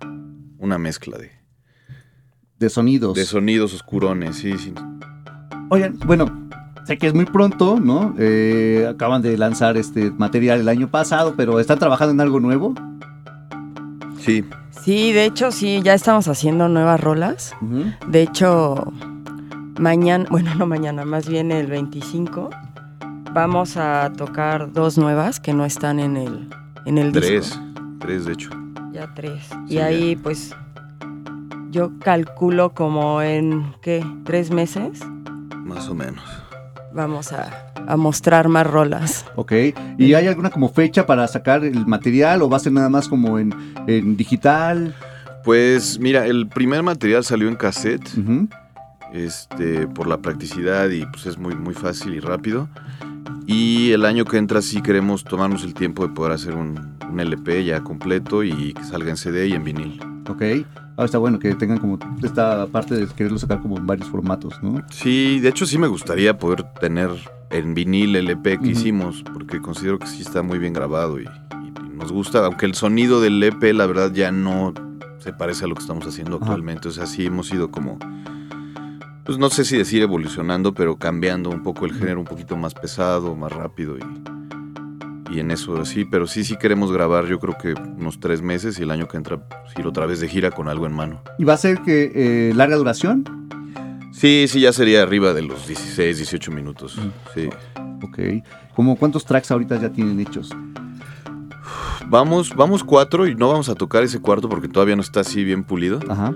[0.58, 1.32] una mezcla de,
[2.60, 3.16] De sonidos.
[3.16, 4.74] de sonidos oscurones, sí, sí.
[5.70, 6.50] Oigan, bueno,
[6.86, 8.14] sé que es muy pronto, ¿no?
[8.18, 12.74] Eh, acaban de lanzar este material el año pasado, pero ¿están trabajando en algo nuevo?
[14.20, 14.44] Sí,
[14.84, 17.54] Sí, de hecho, sí, ya estamos haciendo nuevas rolas.
[18.08, 18.92] De hecho,
[19.78, 22.50] mañana, bueno, no mañana, más bien el 25,
[23.34, 26.50] vamos a tocar dos nuevas que no están en el,
[26.86, 27.60] en el tres, disco.
[28.00, 28.50] tres de hecho.
[28.94, 29.44] Ya tres.
[29.68, 30.56] Sí, y ahí, pues,
[31.72, 34.04] yo calculo como en, ¿qué?
[34.24, 35.02] ¿Tres meses?
[35.58, 36.24] Más o menos.
[36.94, 39.26] Vamos a, a mostrar más rolas.
[39.36, 39.54] Ok.
[39.98, 43.08] ¿Y hay alguna como fecha para sacar el material o va a ser nada más
[43.08, 43.54] como en,
[43.88, 44.96] en digital?
[45.44, 48.10] Pues mira, el primer material salió en cassette.
[49.14, 52.70] Este, por la practicidad y pues es muy, muy fácil y rápido.
[53.48, 57.20] Y el año que entra sí queremos tomarnos el tiempo de poder hacer un, un
[57.20, 60.00] LP ya completo y que salga en CD y en vinil.
[60.28, 60.44] Ok.
[60.98, 64.62] Ah, está bueno que tengan como esta parte de quererlo sacar como en varios formatos,
[64.62, 64.84] ¿no?
[64.92, 67.10] Sí, de hecho sí me gustaría poder tener
[67.52, 71.24] en vinil el EP que hicimos, porque considero que sí está muy bien grabado y,
[71.24, 74.74] y nos gusta, aunque el sonido del EP la verdad ya no
[75.20, 77.98] se parece a lo que estamos haciendo actualmente, o sea, sí hemos ido como,
[79.30, 82.74] pues no sé si decir evolucionando, pero cambiando un poco el género, un poquito más
[82.74, 87.56] pesado, más rápido y, y en eso sí, pero sí, sí queremos grabar yo creo
[87.56, 90.50] que unos tres meses y el año que entra pues, ir otra vez de gira
[90.50, 91.22] con algo en mano.
[91.38, 93.24] ¿Y va a ser que eh, larga duración?
[94.14, 96.98] Sí, sí, ya sería arriba de los 16, 18 minutos.
[97.36, 97.50] Sí.
[98.02, 98.44] Ok.
[98.74, 100.50] ¿Cómo cuántos tracks ahorita ya tienen hechos?
[102.08, 105.44] Vamos, vamos cuatro y no vamos a tocar ese cuarto porque todavía no está así
[105.44, 106.00] bien pulido.
[106.10, 106.34] Ajá.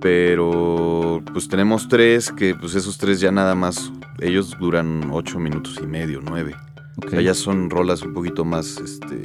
[0.00, 5.78] Pero pues tenemos tres que pues esos tres ya nada más, ellos duran ocho minutos
[5.82, 6.54] y medio, nueve.
[6.96, 7.06] Ok.
[7.06, 9.24] O sea, ya son rolas un poquito más, este,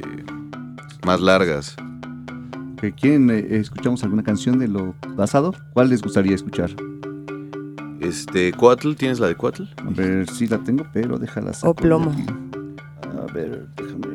[1.04, 1.76] más largas.
[3.00, 5.54] ¿Quieren, eh, escuchamos alguna canción de lo pasado?
[5.72, 6.70] ¿Cuál les gustaría escuchar?
[8.00, 9.62] Este, Coatl, ¿tienes la de Coatl?
[9.78, 12.14] A ver si la tengo, pero déjala saco O plomo.
[13.28, 14.06] A ver, déjame.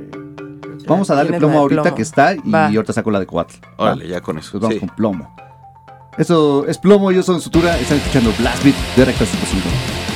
[0.87, 1.95] Vamos a darle plomo ahorita plomo.
[1.97, 2.67] que está y Va.
[2.67, 3.55] ahorita saco la de Coatl.
[3.77, 4.51] Órale, ya con eso.
[4.51, 4.79] Pues vamos Sí.
[4.79, 5.35] con plomo.
[6.17, 10.10] Eso es plomo, yo soy Sutura, están escuchando Blast Beat de Recta 105.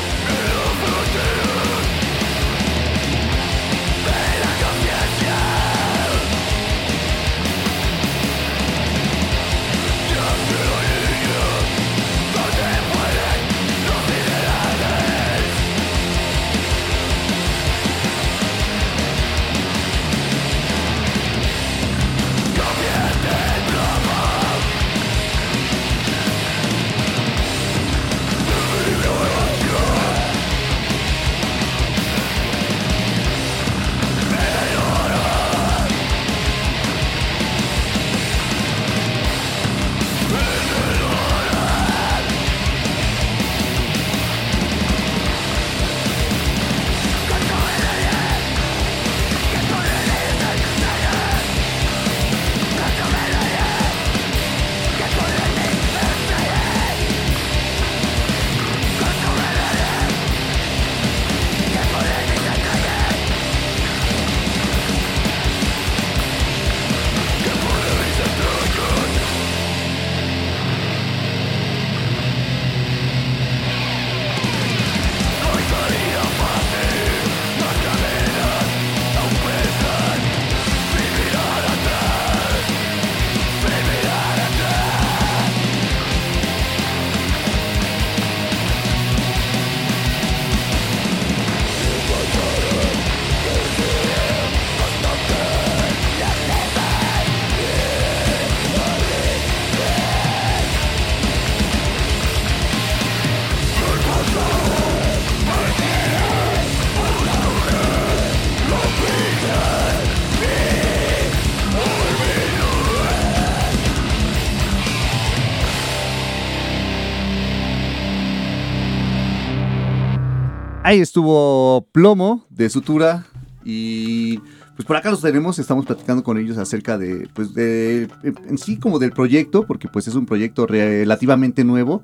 [120.86, 123.26] Ahí estuvo Plomo de Sutura
[123.64, 124.38] y
[124.76, 128.78] pues por acá los tenemos, estamos platicando con ellos acerca de, pues de, en sí
[128.78, 132.04] como del proyecto, porque pues es un proyecto relativamente nuevo,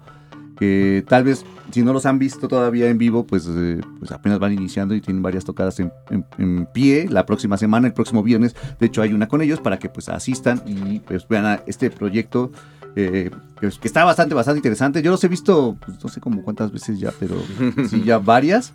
[0.57, 4.39] que tal vez si no los han visto todavía en vivo, pues, eh, pues apenas
[4.39, 5.91] van iniciando y tienen varias tocadas en,
[6.39, 9.77] en- pie la próxima semana, el próximo viernes, de hecho hay una con ellos para
[9.77, 12.51] que pues asistan y pues vean a este proyecto.
[12.95, 15.01] Eh, que, está bastante, bastante interesante.
[15.01, 17.35] Yo los he visto, pues, no sé como cuántas veces ya, pero
[17.89, 18.73] sí, ya varias.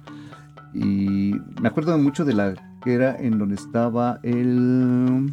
[0.75, 5.31] Y me acuerdo mucho de la que era en donde estaba el.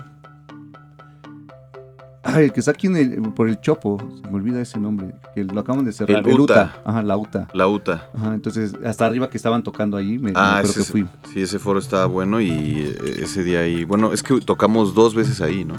[2.25, 5.13] Ay, el que está aquí en el- por el Chopo, se me olvida ese nombre,
[5.35, 6.25] que lo acaban de cerrar.
[6.25, 6.73] El UTA.
[6.85, 7.49] Ajá, la UTA.
[7.53, 8.07] La UTA.
[8.15, 11.07] Ajá, entonces hasta arriba que estaban tocando ahí, me, me Ah, acuerdo ese, que fui.
[11.33, 15.13] sí, ese foro estaba bueno y eh, ese día ahí, bueno, es que tocamos dos
[15.15, 15.75] veces ahí, ¿no?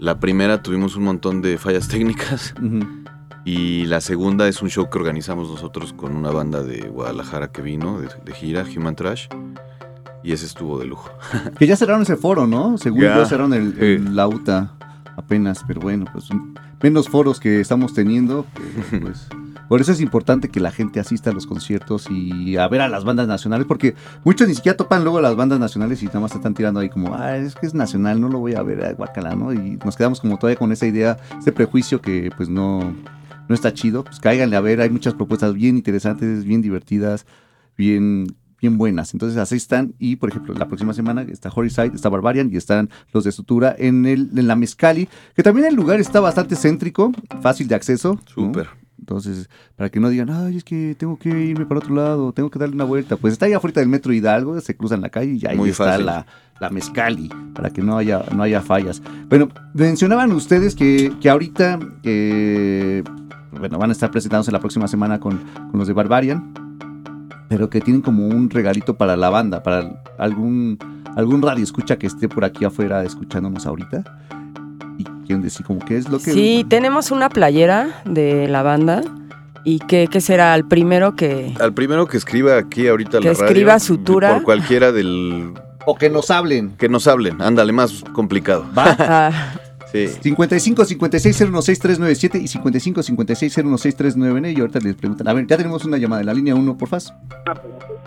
[0.00, 2.54] La primera tuvimos un montón de fallas técnicas
[3.44, 7.60] y la segunda es un show que organizamos nosotros con una banda de Guadalajara que
[7.60, 9.26] vino de, de gira, Human Trash,
[10.24, 11.10] y ese estuvo de lujo.
[11.58, 12.78] Que ya cerraron ese foro, ¿no?
[12.78, 13.16] Según Ya.
[13.16, 14.12] yo cerraron el, el- Sí.
[14.14, 14.72] la UTA
[15.16, 16.28] apenas, pero bueno, pues
[16.82, 18.46] menos foros que estamos teniendo,
[19.02, 19.28] pues
[19.70, 22.88] por eso es importante que la gente asista a los conciertos y a ver a
[22.88, 23.94] las bandas nacionales, porque
[24.24, 27.14] muchos ni siquiera topan luego las bandas nacionales y nada más están tirando ahí como,
[27.14, 29.52] ah, es que es nacional, no lo voy a ver, a guacala, ¿no?
[29.52, 32.80] Y nos quedamos como todavía con esa idea, ese prejuicio que pues no,
[33.48, 37.24] no está chido, pues cáiganle a ver, hay muchas propuestas bien interesantes, bien divertidas,
[37.78, 38.26] bien
[38.60, 39.14] bien buenas.
[39.14, 42.90] Entonces así están y por ejemplo la próxima semana está Horiside, está Barbarian y están
[43.12, 47.12] los de Sutura en, el, en la Mezcali, que también el lugar está bastante céntrico,
[47.40, 48.18] fácil de acceso.
[48.36, 48.52] ¿no?
[49.00, 52.50] Entonces, para que no digan, ay, es que tengo que irme para otro lado, tengo
[52.50, 53.16] que darle una vuelta.
[53.16, 55.84] Pues está ahí afuera del metro Hidalgo, se cruzan la calle y ahí Muy está
[55.84, 56.06] fácil.
[56.06, 56.26] la,
[56.60, 59.02] la Mezcali, para que no haya, no haya fallas.
[59.28, 63.02] Bueno, mencionaban ustedes que, que ahorita, eh,
[63.58, 65.38] bueno, van a estar presentándose la próxima semana con,
[65.70, 66.52] con los de Barbarian,
[67.48, 70.78] pero que tienen como un regalito para la banda, para algún,
[71.16, 74.04] algún radio escucha que esté por aquí afuera escuchándonos ahorita.
[75.30, 76.32] Quieren decir como qué es lo que...
[76.32, 79.02] Sí, tenemos una playera de la banda.
[79.62, 80.56] ¿Y qué, qué será?
[80.56, 81.54] El primero que...
[81.60, 84.34] Al primero que escriba aquí ahorita Que la radio, escriba Sutura.
[84.34, 85.54] por cualquiera del
[85.86, 86.70] O que nos hablen.
[86.76, 88.66] que nos hablen, ándale, más complicado.
[88.76, 88.96] ¿Va?
[88.98, 89.30] Ah,
[89.92, 90.08] Sí.
[90.08, 94.16] 55 56 016 y 55 56 016
[94.56, 95.28] y ahorita les preguntan.
[95.28, 97.14] A ver, ya tenemos una llamada en la línea 1, porfas.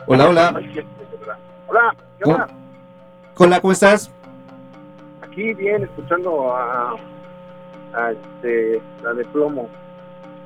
[0.08, 0.62] Hola, hola.
[1.70, 2.48] Hola, ¿qué onda?
[3.38, 4.12] Hola, ¿cómo estás?
[5.34, 6.96] Aquí bien, escuchando a,
[7.96, 9.70] a este, la de plomo,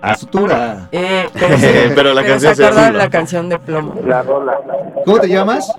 [0.02, 0.88] A Sutura.
[0.92, 3.96] eh, Pero la pero canción se la canción de plomo.
[4.06, 4.58] la rola.
[5.06, 5.74] ¿Cómo te llamas?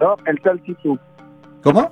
[0.00, 0.98] No, el tal Sisu,
[1.62, 1.90] ¿Cómo?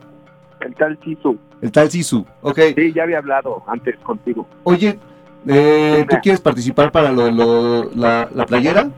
[0.61, 1.37] el tal Sisu.
[1.63, 2.25] El tal Sisu.
[2.43, 2.59] Ok.
[2.77, 4.47] Sí, ya había hablado antes contigo.
[4.65, 4.99] Oye,
[5.47, 8.89] eh, ¿tú quieres participar para lo, lo- la, la playera?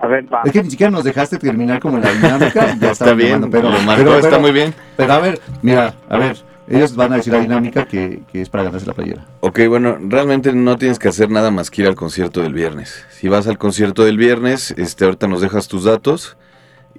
[0.00, 0.42] A ver, va.
[0.44, 2.74] Es que ni siquiera nos dejaste terminar como la dinámica.
[2.80, 4.74] Ya Está bien, pero, marcó, pero- está pero- muy bien.
[4.96, 6.36] pero a ver, mira, a ver.
[6.68, 9.26] Ellos van a decir la dinámica que, que es para ganarse la playera.
[9.40, 13.04] Ok, bueno, realmente no tienes que hacer nada más que ir al concierto del viernes.
[13.10, 16.36] Si vas al concierto del viernes, este, ahorita nos dejas tus datos,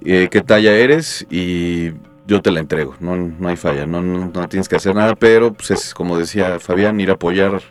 [0.04, 1.92] eh, qué talla eres y
[2.26, 2.94] yo te la entrego.
[3.00, 6.18] No, no hay falla, no, no, no tienes que hacer nada, pero pues es como
[6.18, 7.62] decía Fabián, ir a apoyar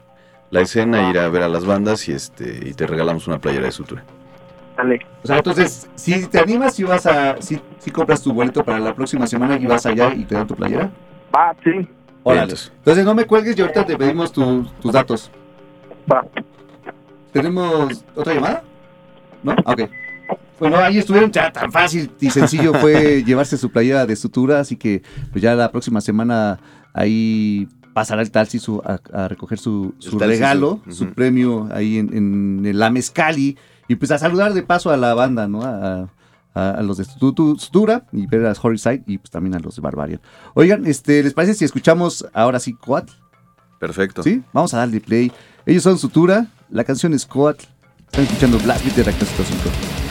[0.50, 3.66] la escena, ir a ver a las bandas y este y te regalamos una playera
[3.66, 4.04] de sutura.
[4.78, 5.00] Dale.
[5.24, 8.80] O sea, entonces, si te animas, si vas a, si, si compras tu boleto para
[8.80, 10.90] la próxima semana y vas allá y te dan tu playera.
[11.36, 11.88] Va, sí,
[12.26, 12.44] Órale.
[12.44, 15.30] Entonces, Entonces no me cuelgues y ahorita te pedimos tu- tus datos.
[16.12, 16.26] va.
[17.32, 18.64] ¿Tenemos otra llamada?
[19.44, 19.56] ¿No?
[19.66, 19.82] Ok.
[20.60, 24.78] Bueno, ahí estuvieron, ya tan fácil y sencillo fue llevarse su playera de sutura, así
[24.78, 26.60] que pues ya la próxima semana
[26.94, 32.16] ahí pasará el tal Sisu a, a recoger su, El regalo, su premio ahí en,
[32.66, 33.58] en la Mezcali
[33.88, 35.64] y pues a saludar de paso a la banda, ¿no?
[35.64, 36.08] A,
[36.54, 39.82] a- a los de Sutura y ver a Horiside y pues también a los de
[39.82, 40.22] Barbarian.
[40.54, 43.10] Oigan, este, ¿les parece si escuchamos ahora sí Coat?
[43.80, 44.24] perfecto.
[44.24, 44.42] ¿Sí?
[44.54, 45.32] Vamos a darle play.
[45.66, 47.60] Ellos son Sutura, la canción es Coat.
[48.06, 50.03] Están escuchando Blast Beat de Reactor 105.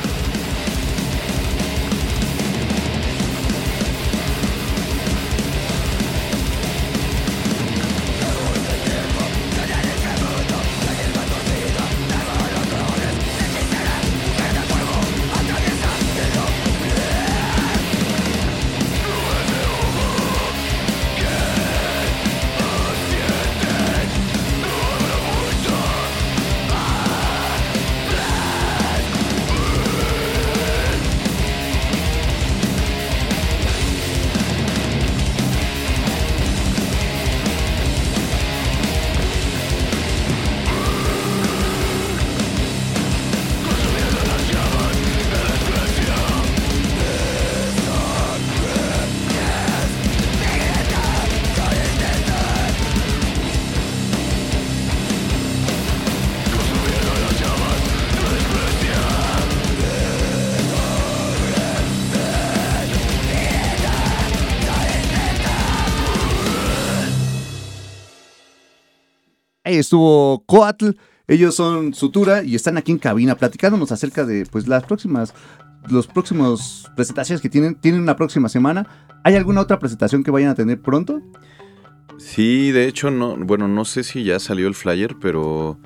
[70.53, 70.91] Coatl.
[71.29, 75.33] Ellos son Sutura y están aquí en cabina platicándonos acerca de pues las próximas
[75.89, 77.75] los próximos presentaciones que tienen.
[77.75, 78.87] Tienen una próxima semana.
[79.25, 81.23] ¿Hay alguna otra presentación que vayan a tener pronto?
[82.19, 85.79] Sí, de hecho, no, bueno, no sé si ya salió el flyer, pero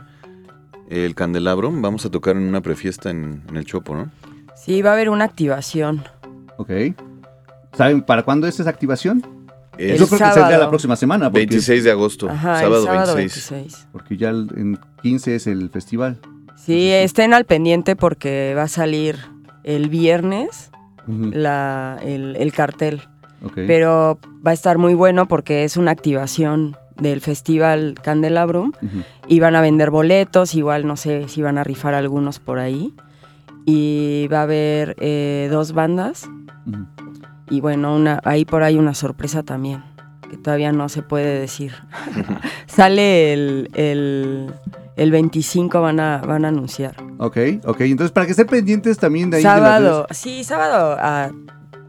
[0.89, 4.11] el candelabro, vamos a tocar en una prefiesta en, en el Chopo, ¿no?
[4.57, 6.03] Sí, va a haber una activación.
[6.59, 6.71] Ok.
[7.73, 9.23] ¿Saben para cuándo es esa activación?
[9.79, 10.59] El Yo creo que sería sábado.
[10.59, 11.27] la próxima semana.
[11.31, 13.51] Porque, 26 de agosto, Ajá, sábado, el sábado 26.
[13.53, 13.89] 26.
[13.93, 16.19] Porque ya el- en 15 es el festival.
[16.57, 19.17] Sí, estén al pendiente porque va a salir
[19.65, 20.71] el viernes
[21.07, 23.03] Ujú, la, el, el cartel.
[23.45, 23.53] ok.
[23.67, 29.03] Pero va a estar muy bueno porque es una activación del Festival Candelabrum Ujú.
[29.29, 32.95] y van a vender boletos, igual no sé si van a rifar algunos por ahí.
[33.67, 36.29] Y va a haber eh, dos bandas
[36.67, 36.87] Ujú.
[37.51, 39.83] Y bueno, una, ahí por ahí una sorpresa también,
[40.31, 41.73] que todavía no se puede decir.
[42.67, 44.53] Sale el, el,
[44.97, 46.97] el 25, van a, van a anunciar.
[47.19, 47.81] Ok, ok.
[47.83, 49.43] Entonces, para que estén pendientes también de ahí.
[49.43, 51.31] de las sábado, sí, sábado a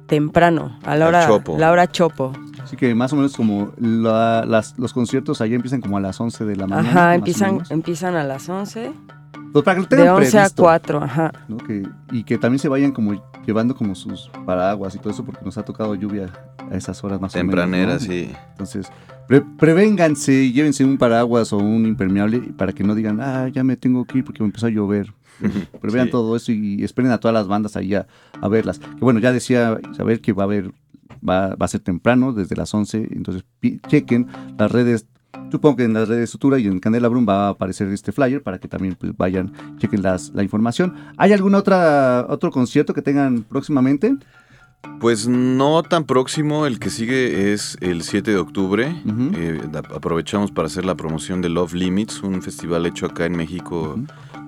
[0.07, 1.57] temprano, a la hora, chopo.
[1.57, 2.31] la hora chopo.
[2.63, 6.19] Así que más o menos como la- las- los conciertos allá empiezan como a las
[6.19, 6.89] 11 de la mañana.
[6.89, 8.91] Ajá, empiezan, empiezan a las 11,
[9.53, 11.31] Pues para que lo de tengan 11 a previsto, 4, ajá.
[11.47, 11.57] ¿no?
[11.57, 13.13] Que- y que también se vayan como
[13.47, 16.29] llevando como sus paraguas y todo eso porque nos ha tocado lluvia
[16.69, 18.07] a esas horas más Tempranera, o menos.
[18.07, 18.13] ¿no?
[18.13, 18.29] sí.
[18.51, 18.87] Entonces,
[19.27, 23.63] pre- prevénganse y llévense un paraguas o un impermeable para que no digan, ah, ya
[23.63, 25.13] me tengo que ir porque me empezó a llover.
[25.81, 26.11] Prevean Sí.
[26.11, 28.05] todo eso y esperen a todas las bandas ahí a,
[28.41, 28.79] a verlas.
[28.79, 30.71] Que bueno, ya decía Isabel que va a haber,
[31.27, 33.43] va, va a ser temprano, desde las 11, entonces
[33.87, 34.27] chequen
[34.57, 35.05] las redes.
[35.51, 38.43] Supongo que en las redes de Sutura y en Candelabrum va a aparecer este flyer
[38.43, 40.95] para que también pues, vayan, chequen las, la información.
[41.17, 44.17] ¿Hay algún otra, otro concierto que tengan próximamente?
[44.99, 49.03] Pues no tan próximo, el que sigue es el 7 de octubre.
[49.35, 49.61] Eh,
[49.93, 53.95] aprovechamos para hacer la promoción de Love Limits, un festival hecho acá en México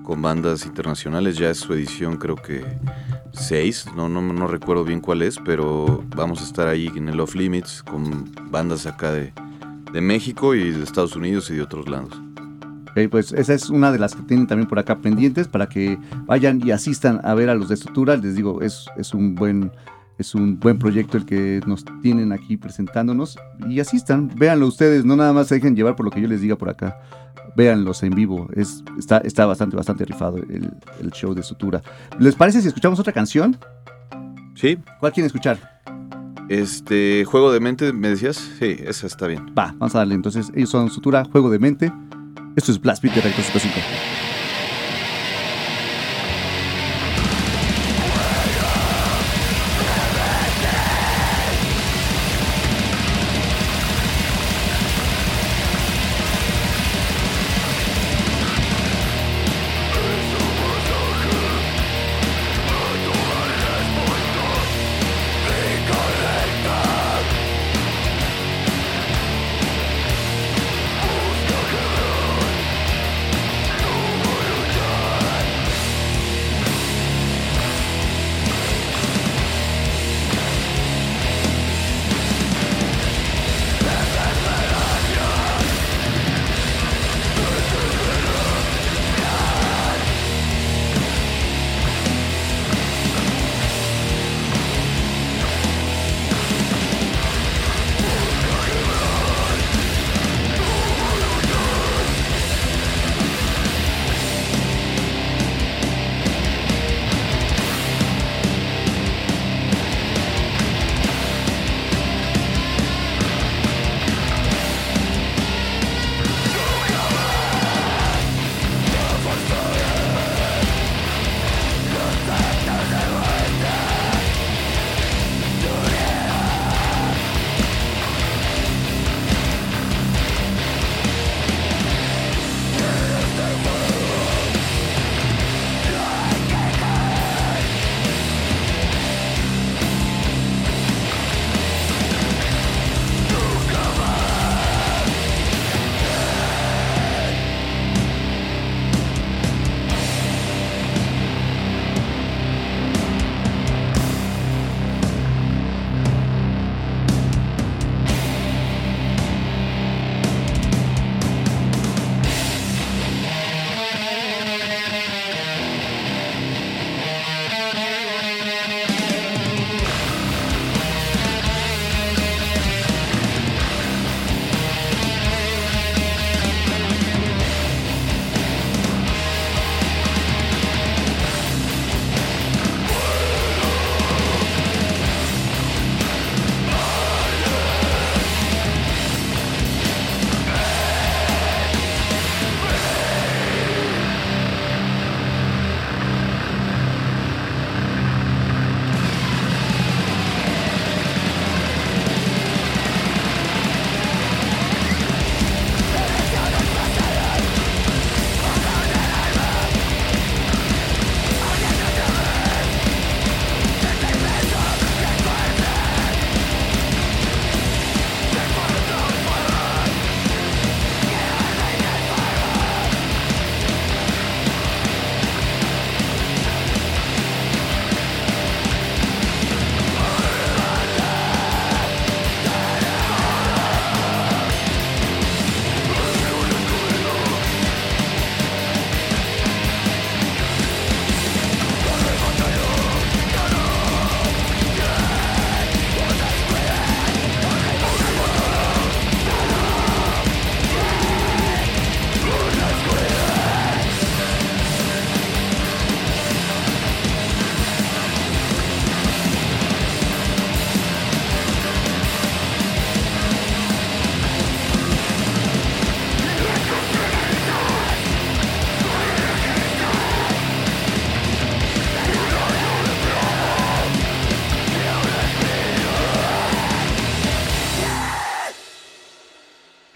[0.02, 1.36] con bandas internacionales.
[1.36, 2.64] Ya es su edición, creo que
[3.32, 7.16] 6, no, no, no recuerdo bien cuál es, pero vamos a estar ahí en el
[7.18, 9.32] Love Limits con bandas acá de,
[9.92, 12.20] de México y de Estados Unidos y de otros lados.
[12.90, 15.98] Ok, pues esa es una de las que tienen también por acá pendientes para que
[16.26, 18.16] vayan y asistan a ver a los de Estructura.
[18.16, 19.70] Les digo, es, es un buen
[20.18, 25.16] es un buen proyecto el que nos tienen aquí presentándonos y asistan, véanlo ustedes, no
[25.16, 27.00] nada más se dejen llevar por lo que yo les diga por acá.
[27.56, 30.70] Véanlos en vivo, es, está, está bastante, bastante rifado el,
[31.00, 31.80] el show de Sutura.
[32.18, 33.56] ¿Les parece si escuchamos otra canción?
[34.54, 34.78] ¿Sí?
[35.00, 35.58] ¿Cuál quieren escuchar?
[36.50, 38.36] Este, Juego de Mente, ¿me decías?
[38.58, 39.46] Sí, esa está bien.
[39.56, 40.16] Va, vamos a darle.
[40.16, 41.92] Entonces, ellos son Sutura, Juego de Mente.
[42.56, 44.29] Esto es Blast Beat de Recto 105.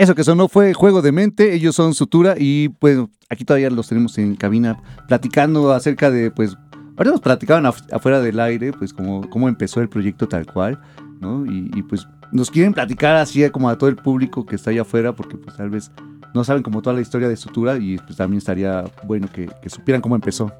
[0.04, 2.98] Eso que sonó fue Juego de Mente, ellos son Sutura y pues
[3.30, 4.76] aquí todavía los tenemos en cabina
[5.08, 6.58] platicando acerca de pues
[6.98, 10.78] ahora nos platicaban af- afuera del aire pues cómo, cómo empezó el proyecto tal cual,
[11.22, 11.46] ¿no?
[11.46, 15.14] Y, pues nos quieren platicar así como a todo el público que está allá afuera
[15.14, 15.90] porque pues tal vez
[16.34, 19.70] no saben como toda la historia de Sutura y pues también estaría bueno que, que
[19.70, 20.52] supieran cómo empezó.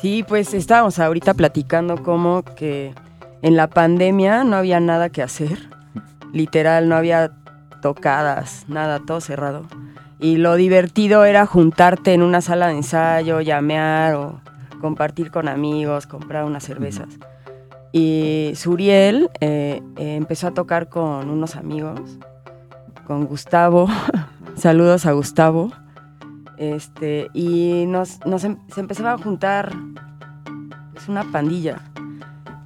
[0.00, 2.94] Sí, pues estábamos ahorita platicando como que
[3.42, 5.68] en la pandemia no había nada que hacer.
[6.32, 7.32] Literal, no había
[7.80, 9.64] tocadas, nada, todo cerrado.
[10.18, 14.40] Y lo divertido era juntarte en una sala de ensayo, llamear o
[14.80, 17.08] compartir con amigos, comprar unas cervezas.
[17.92, 22.00] Y Suriel eh, eh, empezó a tocar con unos amigos,
[23.06, 23.88] con Gustavo.
[24.56, 25.70] Saludos a Gustavo.
[26.56, 29.72] Este, y nos, nos em- se empezaba a juntar
[30.98, 31.80] es una pandilla.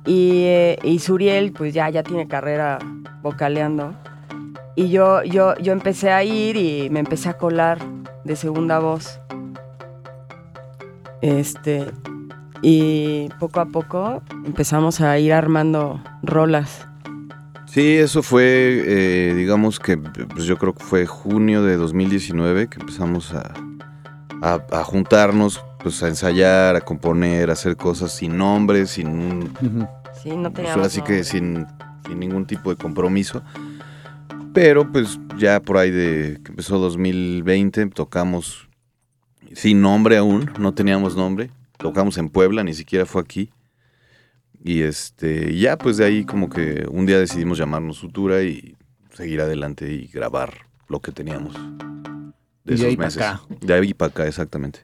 [0.05, 2.79] Y, eh, y Suriel, pues ya, ya tiene carrera
[3.23, 3.95] vocaleando.
[4.75, 7.79] Y yo, yo, yo empecé a ir y me empecé a colar
[8.25, 9.21] de segunda voz.
[11.21, 11.87] Este,
[12.63, 16.87] y poco a poco empezamos a ir armando rolas.
[17.67, 22.81] Sí, eso fue, eh, digamos que pues yo creo que fue junio de 2019 que
[22.81, 23.53] empezamos a,
[24.43, 29.53] a- a juntarnos, pues a ensayar, a componer, a hacer cosas sin nombre, sin
[30.23, 31.67] Sí, no pues teníamos ahora sí que sin,
[32.07, 33.43] sin ningún tipo de compromiso.
[34.55, 38.69] Pero pues ya por ahí de que empezó 2020 tocamos
[39.55, 41.51] sin nombre aún, no teníamos nombre.
[41.79, 43.51] Tocamos en Puebla, ni siquiera fue aquí.
[44.65, 48.77] Y este, ya pues de ahí como que un día decidimos llamarnos Sutura y
[49.13, 50.53] seguir adelante y grabar
[50.89, 51.55] lo que teníamos.
[52.65, 53.23] De Y de esos ahí meses.
[53.23, 53.41] acá.
[53.61, 54.81] De ahí para acá, exactamente.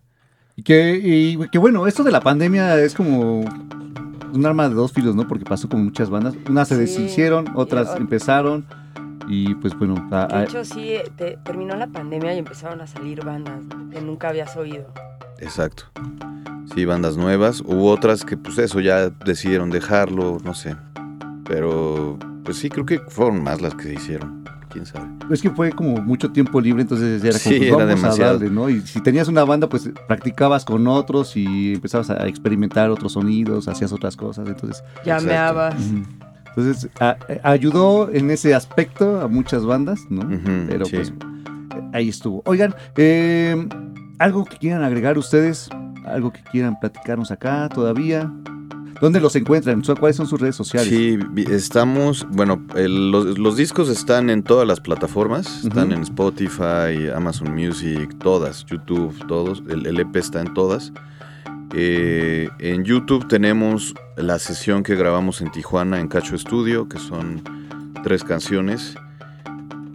[0.57, 4.93] Y que, y que bueno, esto de la pandemia es como un arma de dos
[4.93, 5.29] filos, ¿no?
[5.29, 6.35] Porque pasó con muchas bandas.
[6.49, 8.67] Unas se deshicieron, y otras ot- empezaron.
[9.29, 12.87] Y pues bueno, a- De a- hecho, sí, te- terminó la pandemia y empezaron a
[12.87, 13.91] salir bandas ¿no?
[13.91, 14.87] que nunca habías oído.
[15.39, 15.85] Exacto.
[16.75, 17.61] Sí, bandas nuevas.
[17.61, 20.77] Hubo otras que, pues eso, ya decidieron dejarlo, no sé.
[21.45, 24.45] Pero, pues sí, creo que fueron más las que se hicieron.
[24.71, 25.09] Quién sabe.
[25.31, 28.31] es que fue como mucho tiempo libre, entonces era como, Sí, pues, era vamos demasiado.
[28.31, 28.69] a darle, ¿no?
[28.69, 33.67] Y si tenías una banda, pues practicabas con otros y empezabas a experimentar otros sonidos,
[33.67, 34.85] hacías otras cosas, entonces...
[35.07, 35.75] Llameabas.
[35.75, 36.03] ujú.
[36.59, 40.23] Entonces, a- ayudó en ese aspecto a muchas bandas, ¿no?
[40.27, 40.97] Ujú, Pero sí.
[40.97, 41.13] pues
[41.93, 42.43] ahí estuvo.
[42.47, 43.69] Oigan, eh,
[44.19, 45.69] algo que quieran agregar ustedes,
[46.07, 48.33] algo que quieran platicarnos acá todavía.
[49.01, 49.85] ¿Dónde los encuentran?
[49.85, 50.89] ¿Son- ¿Cuáles son sus redes sociales?
[50.89, 51.17] Sí,
[51.53, 57.55] estamos, bueno, el- los, los discos están en todas las plataformas, están en Spotify, Amazon
[57.55, 60.93] Music, todas, YouTube, todos, el, el EP está en todas.
[61.75, 67.43] Eh, en YouTube tenemos la sesión que grabamos en Tijuana, en Cacho Studio, que son
[68.03, 68.95] tres canciones.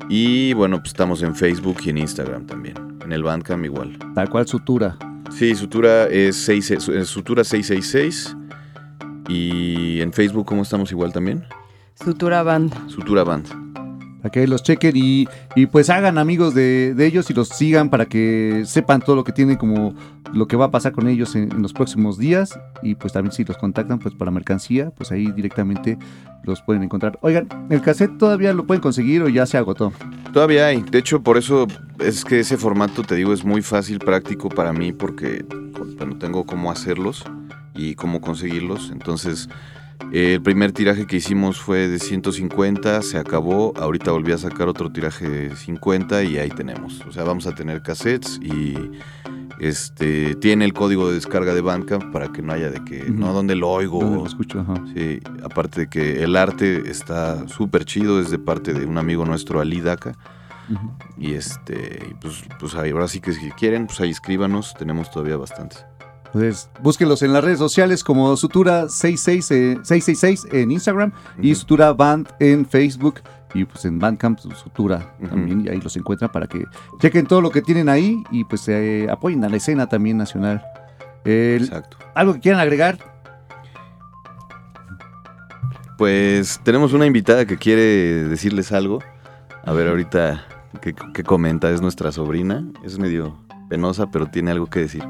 [0.10, 3.98] Y bueno, pues estamos en Facebook y en Instagram también, en el Bandcamp igual.
[4.14, 4.98] Tal cual Sutura.
[5.32, 8.36] Sí, Sutura es, seis- es Sutura 666.
[9.30, 11.44] Y en Facebook, ¿cómo estamos igual también?
[11.96, 12.90] Sutura Band.
[12.90, 13.48] Sutura Band.
[14.24, 17.90] Para que los chequen y, y pues hagan amigos de, de ellos y los sigan
[17.90, 19.94] para que sepan todo lo que tienen como
[20.34, 22.58] lo que va a pasar con ellos en, los próximos días.
[22.82, 25.98] Y pues también si los contactan pues para mercancía, pues ahí directamente
[26.44, 27.20] los pueden encontrar.
[27.22, 29.92] Oigan, ¿el cassette todavía lo pueden conseguir o ya se agotó?
[30.32, 30.82] Todavía hay.
[30.82, 31.68] De hecho, por eso
[32.00, 35.46] es que ese formato, te digo, es muy fácil, práctico para mí, porque
[35.98, 37.26] bueno, tengo cómo hacerlos
[37.76, 38.90] y cómo conseguirlos.
[38.92, 39.50] Entonces,
[40.12, 43.74] el primer tiraje que hicimos fue de 150, se acabó.
[43.78, 47.02] Ahorita volví a sacar otro tiraje de 50 y ahí tenemos.
[47.08, 48.76] O sea, vamos a tener cassettes y
[49.60, 53.14] este tiene el código de descarga de Bandcamp para que no haya de que, Ujú.
[53.14, 54.00] no, ¿dónde lo oigo?
[54.02, 54.60] ¿Dónde lo escucho?
[54.62, 54.76] Ajá.
[54.96, 59.26] Sí, aparte de que el arte está súper chido, es de parte de un amigo
[59.26, 60.16] nuestro, Ali Daca.
[61.18, 65.36] Y este, pues, pues ahí, ahora sí que si quieren, pues ahí escríbanos, tenemos todavía
[65.38, 65.86] bastantes.
[66.34, 71.54] Pues búsquenlos en las redes sociales como Sutura66, eh, 666 en Instagram y.
[71.54, 73.22] Sutura Band en Facebook
[73.54, 75.30] y pues en Bandcamp Sutura Ujú.
[75.30, 76.66] también y ahí los encuentran para que
[77.00, 80.64] chequen todo lo que tienen ahí y pues eh, apoyen a la escena también nacional.
[81.24, 81.98] Exacto.
[82.16, 82.98] ¿Algo que quieran agregar?
[86.00, 89.00] Pues tenemos una invitada que quiere decirles algo.
[89.66, 90.44] A ver ahorita
[90.82, 92.66] qué, qué comenta, es nuestra sobrina.
[92.84, 93.38] Es medio
[93.70, 95.04] penosa, pero tiene algo que decir.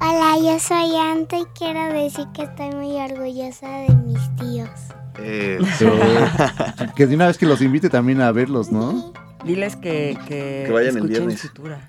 [0.00, 4.70] Hola, yo soy Anto y quiero decir que estoy muy orgullosa de mis tíos.
[6.94, 9.12] que de una vez que los invite también a verlos, ¿no?
[9.44, 11.40] Diles que, que, Que vayan el viernes.
[11.40, 11.88] Sutura.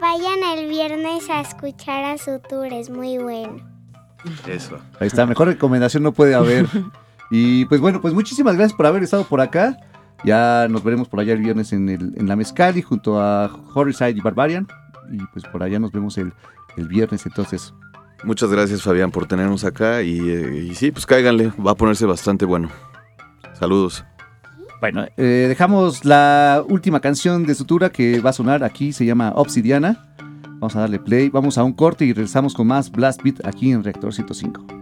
[0.00, 3.56] Vayan el viernes a escuchar a su tour, es muy bueno.
[4.46, 4.78] Eso.
[5.00, 6.66] Ahí está, mejor recomendación no puede haber.
[7.34, 9.78] Y pues bueno, pues muchísimas gracias por haber estado por acá.
[10.22, 14.10] Ya nos veremos por allá el viernes en, el, en la Mezcali junto a Horricide
[14.10, 14.68] y Barbarian.
[15.10, 16.34] Y pues por allá nos vemos el,
[16.76, 17.26] el viernes.
[17.26, 17.74] Entonces,
[18.24, 20.02] Muchas gracias, Fabián, por tenernos acá.
[20.02, 22.68] Y, eh, y sí, pues cáiganle, va a ponerse bastante bueno.
[23.52, 24.04] Saludos.
[24.80, 28.92] bueno, eh, dejamos la última canción de Sutura que va a sonar aquí.
[28.92, 30.14] Se llama Obsidiana.
[30.54, 31.28] Vamos a darle play.
[31.30, 34.81] Vamos a un corte y regresamos con más Blast Beat aquí en Reactor 105.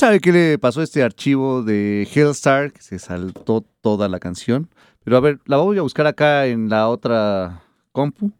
[0.00, 2.72] Sabe qué le pasó a este archivo de Hellstar?
[2.72, 4.70] Que se saltó toda la canción.
[5.04, 8.32] Pero a ver, la voy a buscar acá en la otra compu.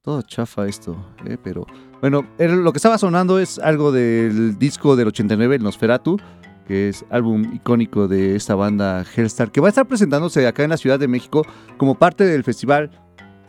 [0.00, 1.66] Todo chafa esto, eh, pero...
[2.00, 6.18] Bueno, lo que estaba sonando es algo del disco del 89, el Nosferatu,
[6.66, 10.70] que es álbum icónico de esta banda Hellstar, que va a estar presentándose acá en
[10.70, 11.44] la Ciudad de México
[11.76, 12.90] como parte del festival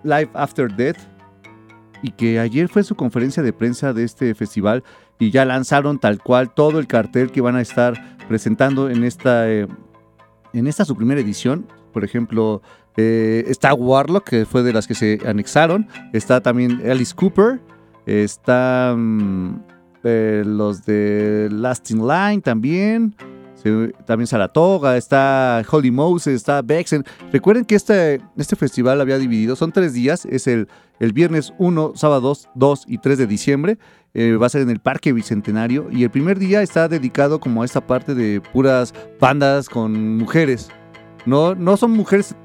[0.04, 0.98] Live After Death,
[2.04, 4.84] y que ayer fue su conferencia de prensa de este festival
[5.22, 9.48] y ya lanzaron tal cual todo el cartel que van a estar presentando en esta,
[9.52, 9.68] eh,
[10.52, 11.68] en esta su primera edición.
[11.94, 12.64] Por ejemplo,
[12.98, 15.88] eh, está Warlock, que fue de las que se anexaron.
[16.12, 17.60] Está también Alice Cooper.
[18.08, 19.60] Está mm,
[20.04, 23.16] eh, los de Last in Line también.
[24.08, 27.06] También Saratoga, está Holy Moses, está Bexen.
[27.32, 30.68] Recuerden que este, este festival había dividido, son tres días, es el,
[31.00, 33.78] el viernes 1, sábado 2, 2 y 3 de diciembre.
[34.14, 37.62] Eh, va a ser en el Parque Bicentenario y el primer día está dedicado como
[37.62, 40.70] a esta parte de puras bandas con mujeres.
[41.26, 42.36] No, no son mujeres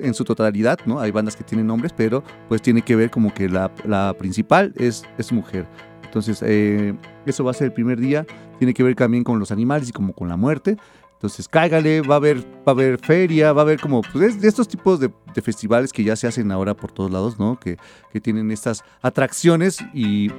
[0.00, 1.00] en, su totalidad, ¿no?
[1.00, 4.72] Hay bandas que tienen nombres, pero pues tiene que ver como que la, la principal
[4.76, 5.66] es, es mujer.
[6.04, 6.94] Entonces, eh,
[7.26, 8.24] eso va a ser el primer día.
[8.58, 10.76] Tiene que ver también con los animales y como con la muerte.
[11.14, 14.40] Entonces, cáigale, va a haber, va a haber feria, va a haber como pues, es
[14.40, 17.60] de estos tipos de, de festivales que ya se hacen ahora por todos lados, ¿no?
[17.60, 17.76] Que,
[18.12, 20.30] que tienen estas atracciones y,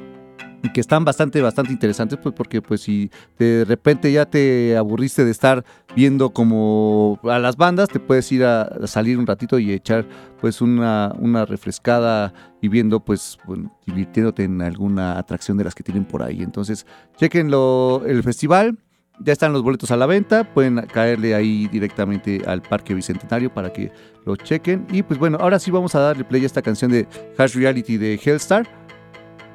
[0.63, 5.25] y que están bastante, bastante interesantes, pues porque pues si de repente ya te aburriste
[5.25, 9.71] de estar viendo como a las bandas, te puedes ir a, salir un ratito y
[9.71, 10.05] echar
[10.39, 15.83] pues una, una refrescada y viendo pues bueno, divirtiéndote en alguna atracción de las que
[15.83, 16.41] tienen por ahí.
[16.41, 16.85] Entonces,
[17.17, 18.77] chequenlo el festival.
[19.23, 23.71] Ya están los boletos a la venta, pueden caerle ahí directamente al Parque Bicentenario para
[23.71, 23.91] que
[24.25, 24.87] lo chequen.
[24.91, 27.07] Y pues bueno, ahora sí vamos a darle play a esta canción de
[27.37, 28.67] Hash Reality de Hellstar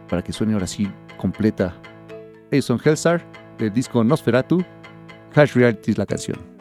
[0.08, 1.74] para que suene ahora sí completa.
[2.50, 3.22] Ellos son Hellstar
[3.58, 4.64] del disco Nosferatu.
[5.34, 6.55] Hash Reality es la canción.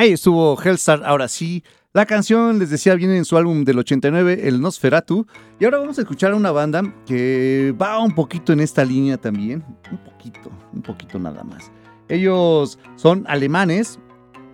[0.00, 1.62] Ahí estuvo Hellstar, ahora sí.
[1.92, 5.26] La canción, les decía, viene en su álbum del 89, el Nosferatu.
[5.58, 9.18] Y ahora vamos a escuchar a una banda que va un poquito en esta línea
[9.18, 9.62] también.
[9.92, 11.70] Un poquito, un poquito nada más.
[12.08, 13.98] Ellos son alemanes.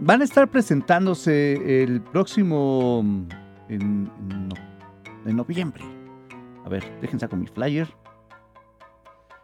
[0.01, 3.05] Van a estar presentándose el próximo...
[3.69, 4.07] En,
[4.49, 4.57] no-
[5.27, 5.85] en noviembre.
[6.65, 7.87] A ver, déjense saco mi flyer.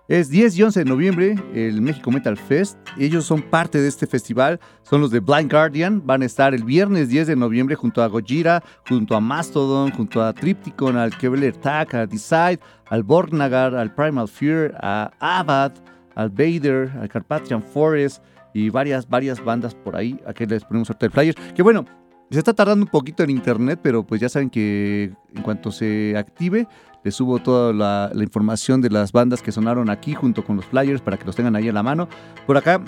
[0.09, 2.76] Es 10 y 11 de noviembre, el México Metal Fest.
[2.98, 4.59] Ellos son parte de este festival.
[4.82, 6.05] Son los de Blind Guardian.
[6.05, 10.20] Van a estar el viernes 10 de noviembre junto a Gojira, junto a Mastodon, junto
[10.20, 15.72] a Tripticon, al Keveler Tag, a Decide, al Borgnagar, al Primal Fear, a Abad,
[16.16, 18.24] al Vader, al Carpathian Forest
[18.55, 20.20] y varias, varias bandas por ahí.
[20.26, 21.34] Aquí les ponemos ahorita el flyer.
[21.55, 21.86] Que bueno,
[22.33, 26.14] se está tardando un poquito en internet, pero pues ya saben que en cuanto se
[26.16, 26.66] active,
[27.05, 31.01] les subo toda la, información de las bandas que sonaron aquí junto con los flyers
[31.01, 32.09] para que los tengan ahí en la mano.
[32.47, 32.83] Por acá,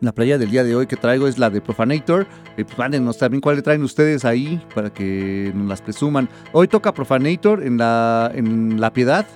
[0.00, 2.26] la playa del día de hoy que traigo es la de Profanator.
[2.56, 6.28] Eh, pues mándenos también cuál le traen ustedes ahí para que nos las presuman.
[6.52, 9.26] Hoy toca Profanator en la, en la Piedad.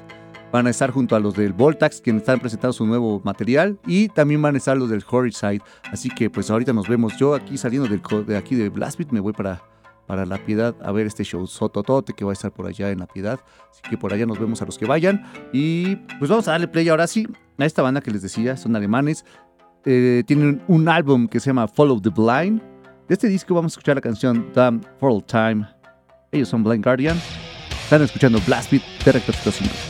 [0.53, 3.79] Van a estar junto a los del Voltax, quienes están presentando su nuevo material.
[3.87, 5.61] Y también van a estar los del Horryside.
[5.93, 7.17] Así que pues ahorita nos vemos.
[7.17, 9.63] Yo aquí saliendo de aquí de Blastbeat me voy para,
[10.07, 12.99] para La Piedad a ver este show Sototote que va a estar por allá en
[12.99, 13.39] La Piedad.
[13.71, 15.25] Así que por allá nos vemos a los que vayan.
[15.53, 17.29] Y pues vamos a darle play ahora sí
[17.59, 18.57] a esta banda que les decía.
[18.57, 19.25] Son alemanes.
[19.85, 22.61] Eh, tienen un álbum que se llama Follow the Blind.
[23.09, 25.67] De este disco vamos a escuchar la canción Damn for All Time.
[26.33, 27.17] Ellos son Blind Guardian.
[27.85, 29.90] Están escuchando Blast Beat de Rector 105.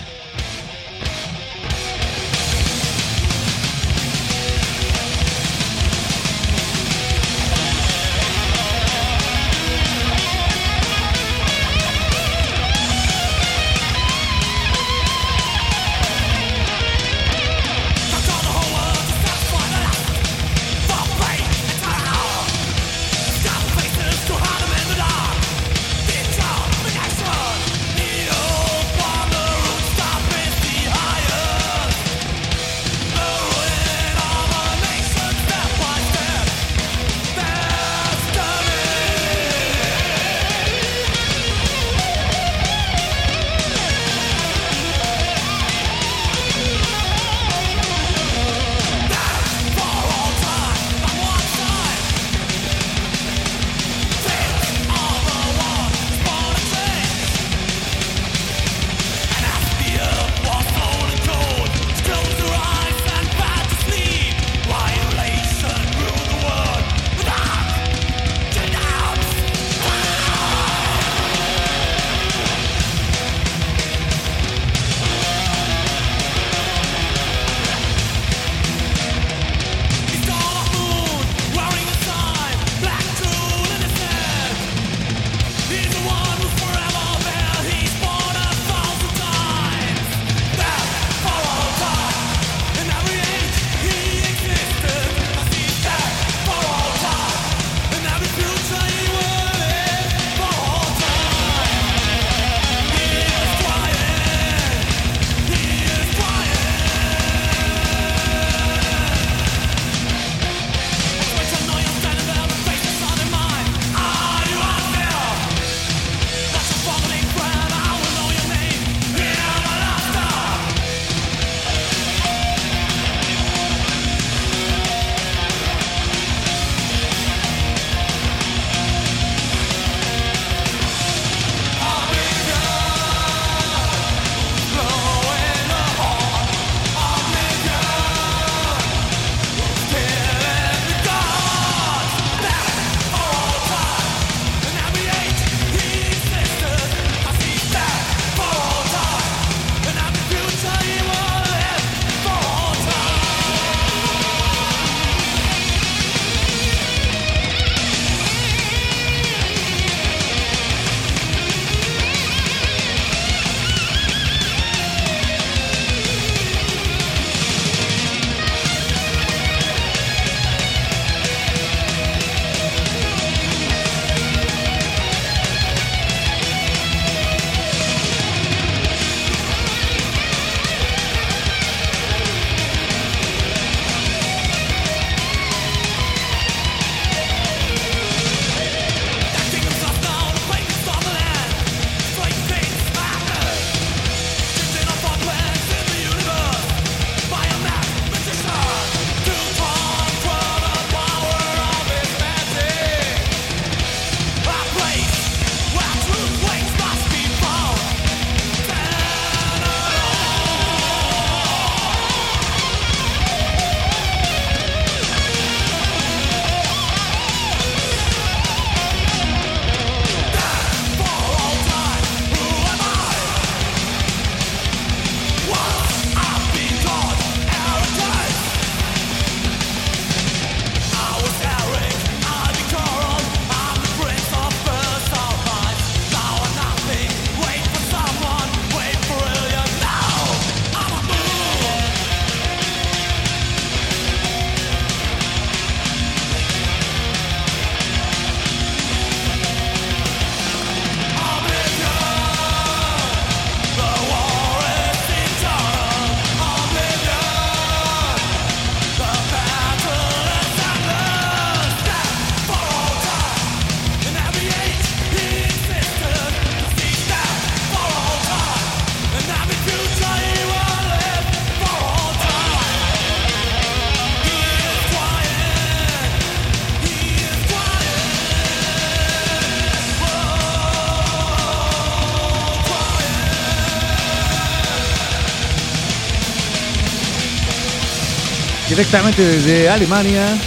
[288.81, 290.39] Directamente desde Alemania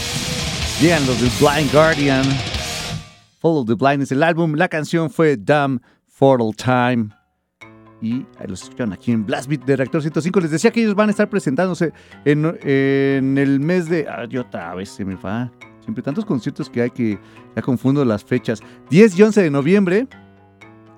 [0.82, 2.24] llegan los de Blind Guardian.
[3.38, 4.56] Follow the Blind es el álbum.
[4.56, 7.10] La canción fue Damn Fatal Time.
[8.02, 10.40] Y los escucharon aquí en Blast Beat de Reactor 105.
[10.40, 11.94] Les decía que ellos van a estar presentándose
[12.26, 14.08] en, en el mes de.
[14.10, 15.52] Ah, yo otra vez se me va.
[15.82, 17.20] Siempre tantos conciertos que hay que
[17.56, 18.62] ya confundo las fechas.
[18.90, 20.08] 10 y 11 de noviembre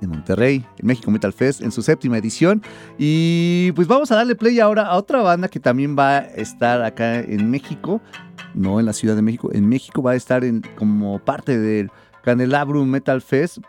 [0.05, 2.61] en Monterrey, el México Metal Fest, en su séptima edición.
[2.97, 6.81] Y pues vamos a darle play ahora a otra banda que también va a estar
[6.83, 8.01] acá en México,
[8.53, 11.91] no en la Ciudad de México, en México va a estar en, como parte del
[12.23, 13.59] Candelabrum Metal Fest.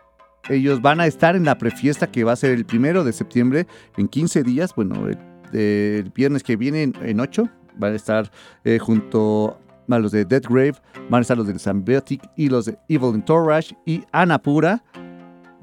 [0.48, 3.66] Ellos van a estar en la prefiesta que va a ser el primero de septiembre,
[3.96, 7.48] en 15 días, bueno, el, viernes que viene en, en 8,
[7.78, 8.30] van a estar
[8.64, 9.58] eh, junto
[9.94, 10.74] a los de Dead Grave,
[11.08, 14.82] van a estar los de Symbiotic y los de Evil Entourage y Anapura.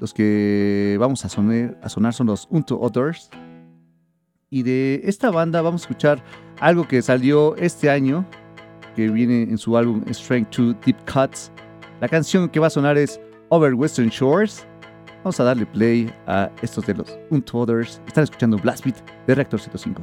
[0.00, 3.30] Los que vamos a sonar, son los Unto Others.
[4.50, 6.22] Y de esta banda vamos a escuchar
[6.60, 8.24] algo que salió este año,
[8.94, 11.50] que viene en su álbum Strength 2 Deep Cuts.
[12.00, 14.66] La canción que va a sonar es Over Western Shores.
[15.18, 18.00] Vamos a darle play a estos de los Unto Others.
[18.06, 18.96] Están escuchando Blast Beat
[19.26, 20.02] de Reactor 105.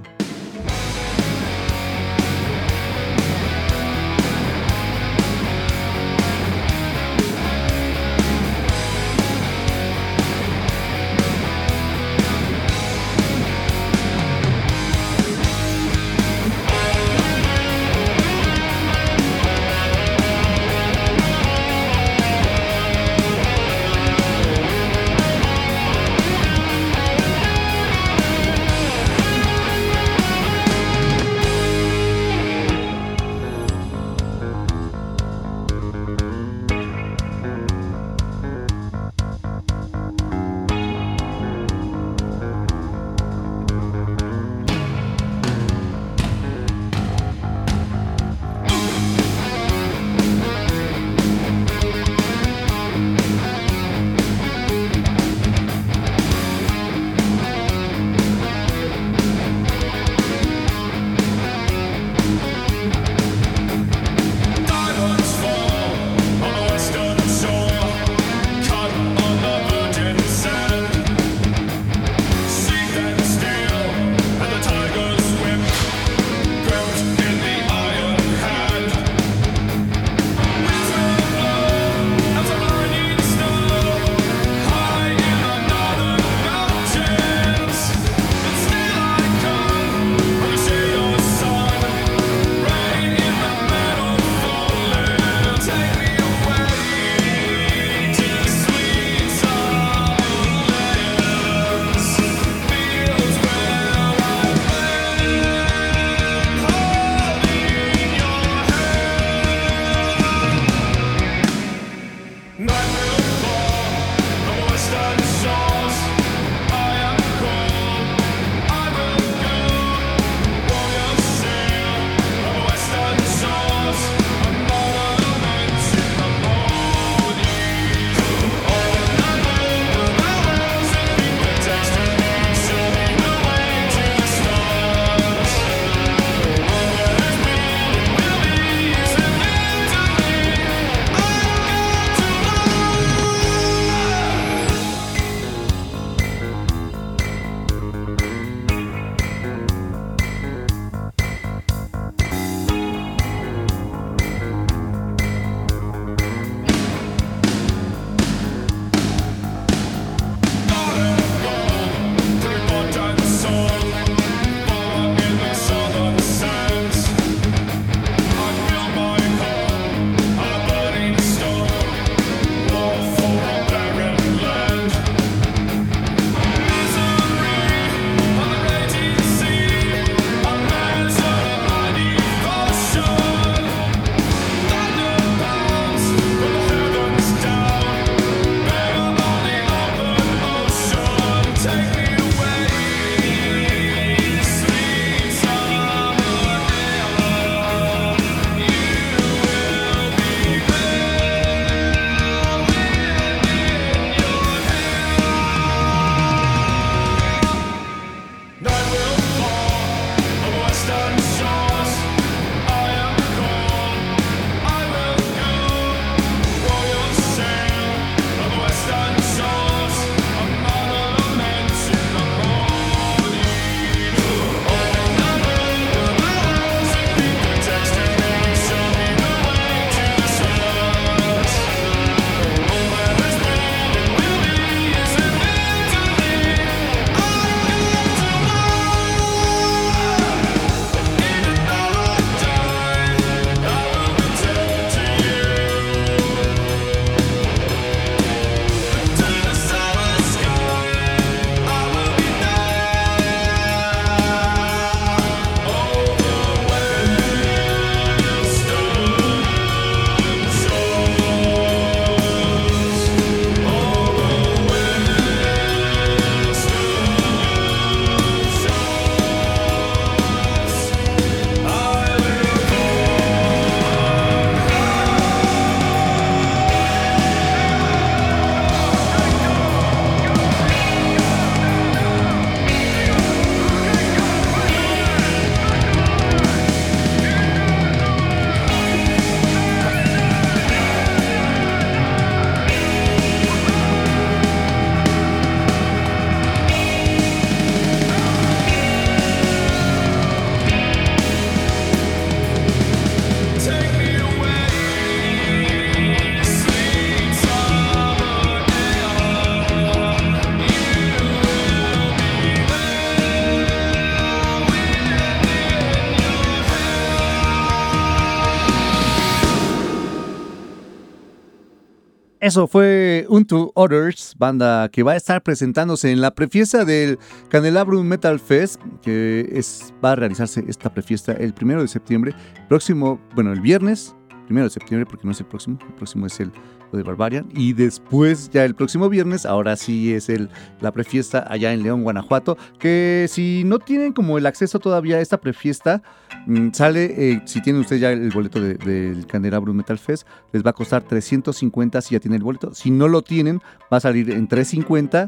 [322.41, 327.19] Eso fue Unto Others, banda que va a estar presentándose en la prefiesta del
[327.49, 332.34] Candelabrum Metal Fest, que es, va a realizarse esta prefiesta el primero de septiembre,
[332.68, 334.15] próximo, bueno, el viernes,
[334.45, 336.51] primero de septiembre, porque no es el próximo, el próximo es el
[336.97, 340.49] de Barbarian, y después, ya el próximo viernes, ahora sí es el,
[340.81, 345.22] la prefiesta allá en León, Guanajuato, que si no tienen como el acceso todavía a
[345.22, 346.01] esta prefiesta,
[346.47, 350.63] mm, sale, eh, si tienen ustedes ya el boleto de- del Candelabrum Metal Fest, les
[350.65, 352.73] va a costar 350 si ya tienen el boleto.
[352.73, 353.59] Si no lo tienen,
[353.91, 355.27] va a salir en 350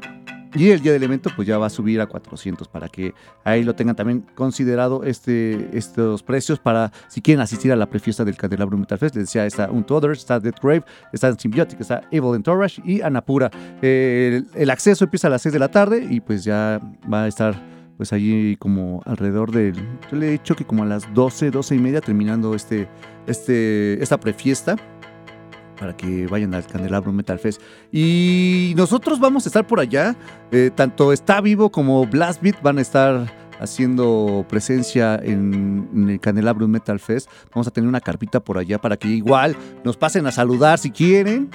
[0.55, 3.13] y el día del evento pues ya va a subir a 400 para que
[3.43, 8.23] ahí lo tengan también considerado este, estos precios para si quieren asistir a la prefiesta
[8.23, 9.15] del Candelabrum Metal Fest.
[9.15, 13.49] Les decía, está Unto Others, está Death Grave, está Symbiotic, está Evil Entourage y Anapura.
[13.81, 16.79] El, el acceso empieza a las 6 de la tarde y pues ya
[17.11, 19.75] va a estar pues allí como alrededor del,
[20.11, 22.87] yo le he dicho que como a las 12, 12 y media terminando este,
[23.27, 24.75] este, esta prefiesta
[25.79, 27.61] para que vayan al Candelabro Metal Fest.
[27.91, 30.15] Y nosotros vamos a estar por allá,
[30.51, 36.67] eh, tanto Está Vivo como Blast Beat van a estar haciendo presencia en, el Candelabro
[36.67, 37.29] Metal Fest.
[37.53, 40.91] Vamos a tener una carpita por allá para que igual nos pasen a saludar si
[40.91, 41.49] quieren.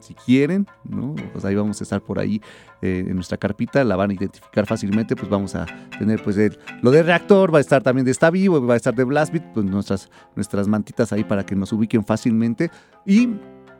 [0.00, 1.14] Si quieren, ¿no?
[1.32, 2.40] Pues ahí vamos a estar por ahí
[2.82, 5.66] eh, en nuestra carpita, la van a identificar fácilmente, pues vamos a
[5.98, 8.76] tener pues el- lo de reactor, va a estar también de Está Vivo, va a
[8.76, 12.70] estar de Blast Beat, pues nuestras, nuestras mantitas ahí para que nos ubiquen fácilmente.
[13.04, 13.30] Y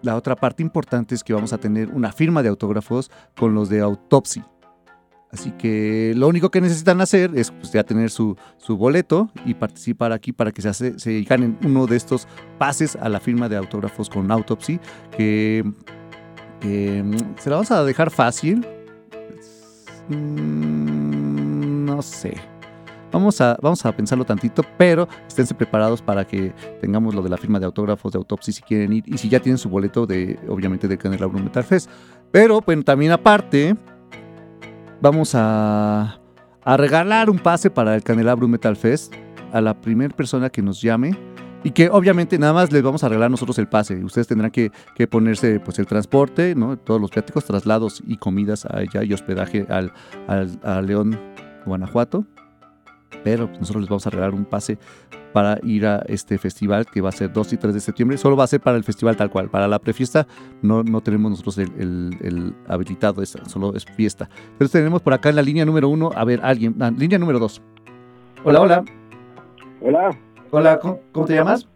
[0.02, 3.68] la otra parte importante es que vamos a tener una firma de autógrafos con los
[3.68, 4.42] de Autopsy.
[5.30, 9.52] Así que lo único que necesitan hacer es pues, ya tener su, su boleto y
[9.52, 12.26] participar aquí para que se, hace- se ganen uno de estos
[12.56, 14.80] pases a la firma de autógrafos con Autopsy,
[15.14, 15.70] que,
[16.60, 18.66] que, mm, se la vamos a dejar fácil.
[20.09, 22.35] Mm, no sé.
[23.10, 27.39] Vamos a, vamos a pensarlo tantito, pero esténse preparados para que tengamos lo de la
[27.39, 30.39] firma de autógrafos de Autopsy si quieren ir y si ya tienen su boleto de,
[30.48, 31.90] obviamente, del Candelabro Metal Fest.
[32.30, 33.74] Pero, bueno, también aparte,
[35.01, 36.20] vamos a,
[36.62, 39.14] a regalar un pase para el Candelabro Metal Fest
[39.52, 41.16] a la primera persona que nos llame
[41.64, 44.02] y que obviamente nada más les vamos a regalar nosotros el pase.
[44.05, 46.76] Ustedes tendrán que, que ponerse pues el transporte, ¿no?
[46.78, 49.93] todos los viáticos, traslados y comidas allá y hospedaje al,
[50.28, 51.18] al- a León,
[51.66, 52.24] Guanajuato.
[53.24, 54.78] Pero nosotros les vamos a regalar un pase
[55.32, 58.16] para ir a este festival que va a ser 2 y 3 de septiembre.
[58.18, 59.48] Solo va a ser para el festival tal cual.
[59.51, 60.26] Para la prefiesta
[60.62, 64.28] no, no tenemos nosotros el, el- habilitado, es- solo es fiesta.
[64.52, 67.39] Entonces tenemos por acá en la línea número uno, a ver, alguien, ah, línea número
[67.39, 67.60] dos.
[68.44, 68.85] Hola, hola.
[69.80, 70.10] Hola,
[70.50, 71.68] Hola, ¿cómo, cómo te llamas?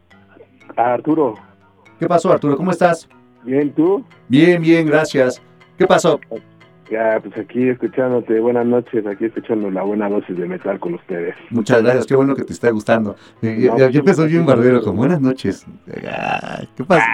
[0.76, 1.34] Arturo.
[1.98, 2.56] ¿Qué pasó, Arturo?
[2.56, 3.06] ¿Cómo estás?
[3.44, 4.02] Bien, ¿tú?
[4.28, 5.42] Bien, bien, gracias.
[5.76, 6.18] ¿Qué pasó?
[6.92, 8.38] Ya, pues aquí escuchándote.
[8.38, 11.34] Buenas noches, aquí escuchando la buena dosis de metal con ustedes.
[11.48, 13.16] Muchas gracias, qué bueno que te está gustando.
[13.40, 15.64] Eh, ya, ya empezó bien barbero, como buenas noches.
[16.06, 17.06] Ah, ¿Qué pasó?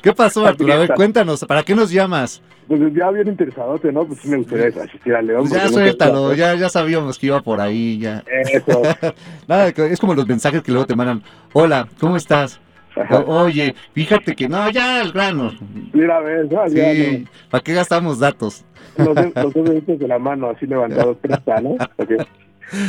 [0.00, 0.74] ¿Qué pasó, Arturo?
[0.74, 2.40] A ver, cuéntanos, ¿para qué nos llamas?
[2.68, 4.06] Pues ya bien interesadote, ¿no?
[4.06, 5.48] Pues sí me gustaría asistir a León.
[5.48, 8.22] Pues ya suéltalo, ya, ya sabíamos que iba por ahí, ya.
[8.28, 8.80] Eso.
[9.48, 11.20] Nada, es como los mensajes que luego te mandan.
[11.52, 12.60] Hola, ¿cómo estás?
[13.10, 15.52] O- Oye, fíjate que no, ya al grano.
[15.92, 16.66] Mira, ves, ¿no?
[16.68, 18.64] Ya, Sí, ¿para qué gastamos datos?
[18.96, 21.76] Los, dos deditos de la mano así levantados, presta, ¿no?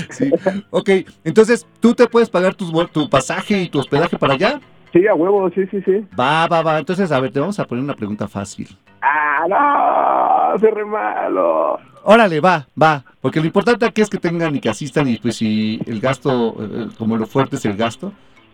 [0.10, 0.32] Sí.
[0.70, 0.90] Ok,
[1.24, 4.62] entonces, ¿tú te puedes pagar tus tu pasaje y tu hospedaje para allá?
[4.94, 6.06] Sí, a huevo, sí, sí, sí.
[6.18, 6.78] Va, va, va.
[6.80, 8.70] Entonces, a ver, te vamos a poner una pregunta fácil.
[9.02, 10.60] ¡Ah, no!
[10.60, 11.80] ¡Se re malo!
[12.04, 13.04] Órale, va, va.
[13.20, 16.56] Porque lo importante aquí es que tengan y que asistan y pues si el gasto,
[16.60, 18.14] eh, como lo fuerte es el gasto,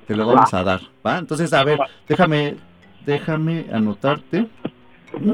[0.10, 1.20] te lo vamos a dar, ¿va?
[1.20, 2.56] Entonces, a ver, déjame,
[3.06, 4.48] déjame anotarte.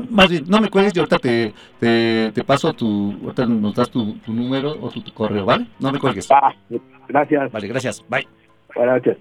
[0.09, 3.89] Más bien, no me cuelgues y ahorita te, te, te paso tu, ahorita nos das
[3.89, 5.65] tu, tu número o tu, tu correo, ¿vale?
[5.79, 6.27] No me cuelgues.
[7.07, 7.51] Gracias.
[7.53, 8.03] Vale, gracias.
[8.09, 8.27] Bye.
[8.75, 9.17] Buenas noches.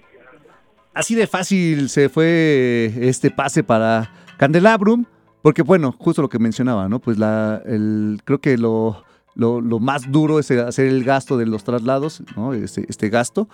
[0.93, 5.05] Así de fácil se fue este pase para Candelabrum,
[5.41, 6.99] porque bueno, justo lo que mencionaba, ¿no?
[6.99, 9.05] Pues la, el, creo que lo,
[9.37, 12.55] lo, lo más duro es hacer el gasto de los traslados, ¿no?
[12.55, 13.49] Este, este gasto.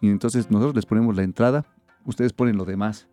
[0.00, 1.64] Y entonces nosotros les ponemos la entrada,
[2.04, 3.08] ustedes ponen lo demás.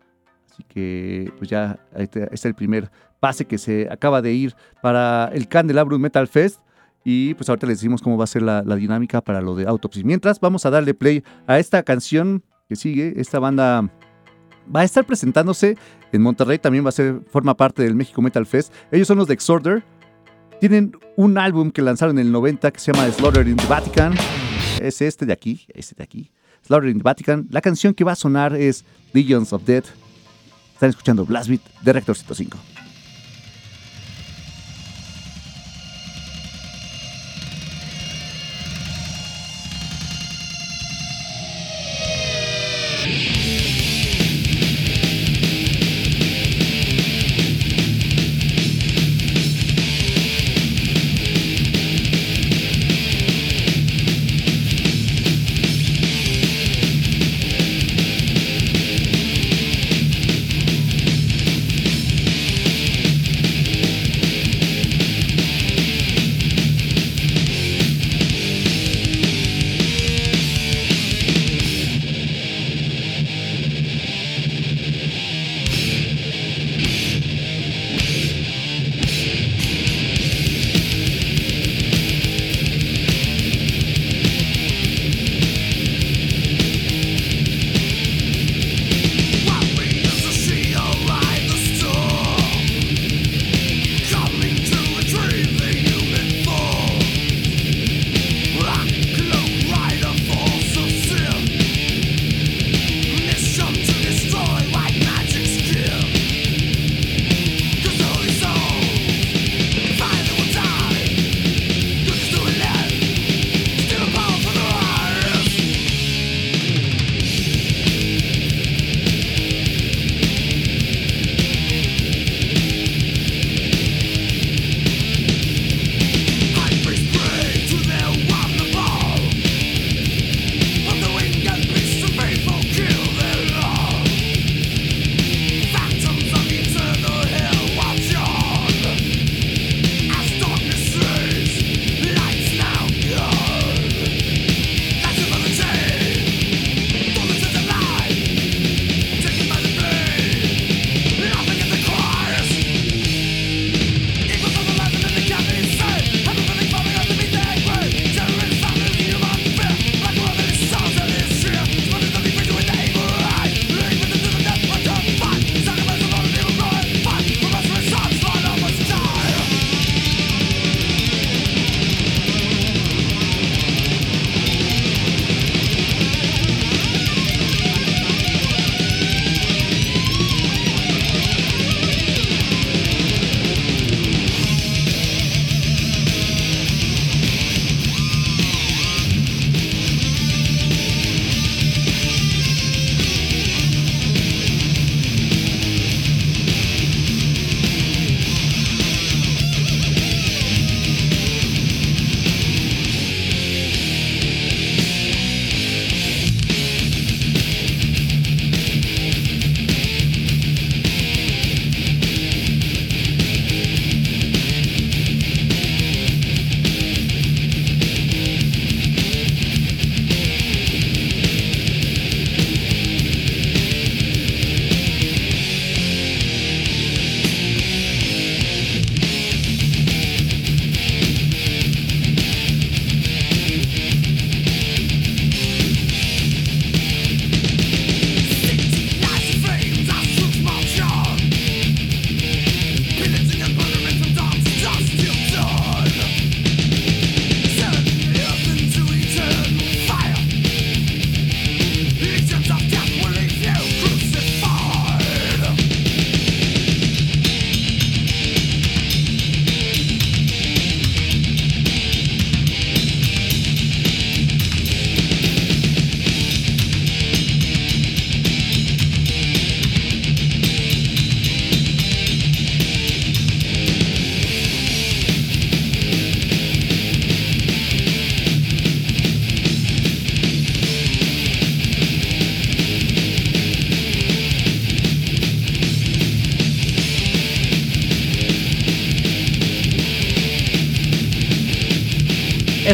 [0.50, 2.90] Así que pues ya está, ahí está el primer
[3.20, 6.60] pase que se acaba de ir para el Candelabrum Metal Fest.
[7.04, 9.66] Y pues ahorita les decimos cómo va a ser la, la dinámica para lo de
[9.66, 10.04] Autopsy.
[10.04, 13.14] Mientras vamos a darle play a esta canción que sigue.
[13.16, 13.90] Esta banda
[14.74, 15.76] va a estar presentándose
[16.12, 18.72] en Monterrey, también va a ser, forma parte del México Metal Fest.
[18.92, 19.82] Ellos son los de Exorder.
[20.60, 24.14] Tienen un álbum que lanzaron en el 90 que se llama Slaughter in the Vatican.
[24.80, 26.30] Es este de aquí, este de aquí.
[26.68, 27.48] Slaughter the Vatican.
[27.50, 28.84] La canción que va a sonar es
[29.14, 29.86] Legions of Death.
[30.74, 32.58] Están escuchando Blast Beat de Rector 105.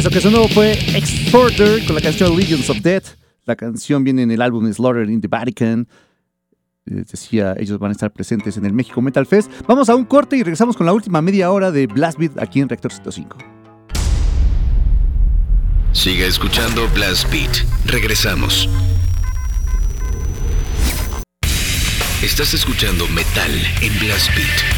[0.05, 3.17] Eso que sonó fue Exporter con la canción Legions of Death.
[3.45, 5.87] La canción viene en el álbum Slaughter in the Vatican.
[6.85, 9.51] Les decía, ellos van a estar presentes en el México Metal Fest.
[9.67, 12.59] Vamos a un corte y regresamos con la última media hora de Blast Beat aquí
[12.59, 13.37] en Reactor 105.
[15.91, 17.65] Siga escuchando Blast Beat.
[17.87, 18.69] Regresamos.
[22.21, 23.51] Estás escuchando Metal
[23.81, 24.74] en Blast Beat.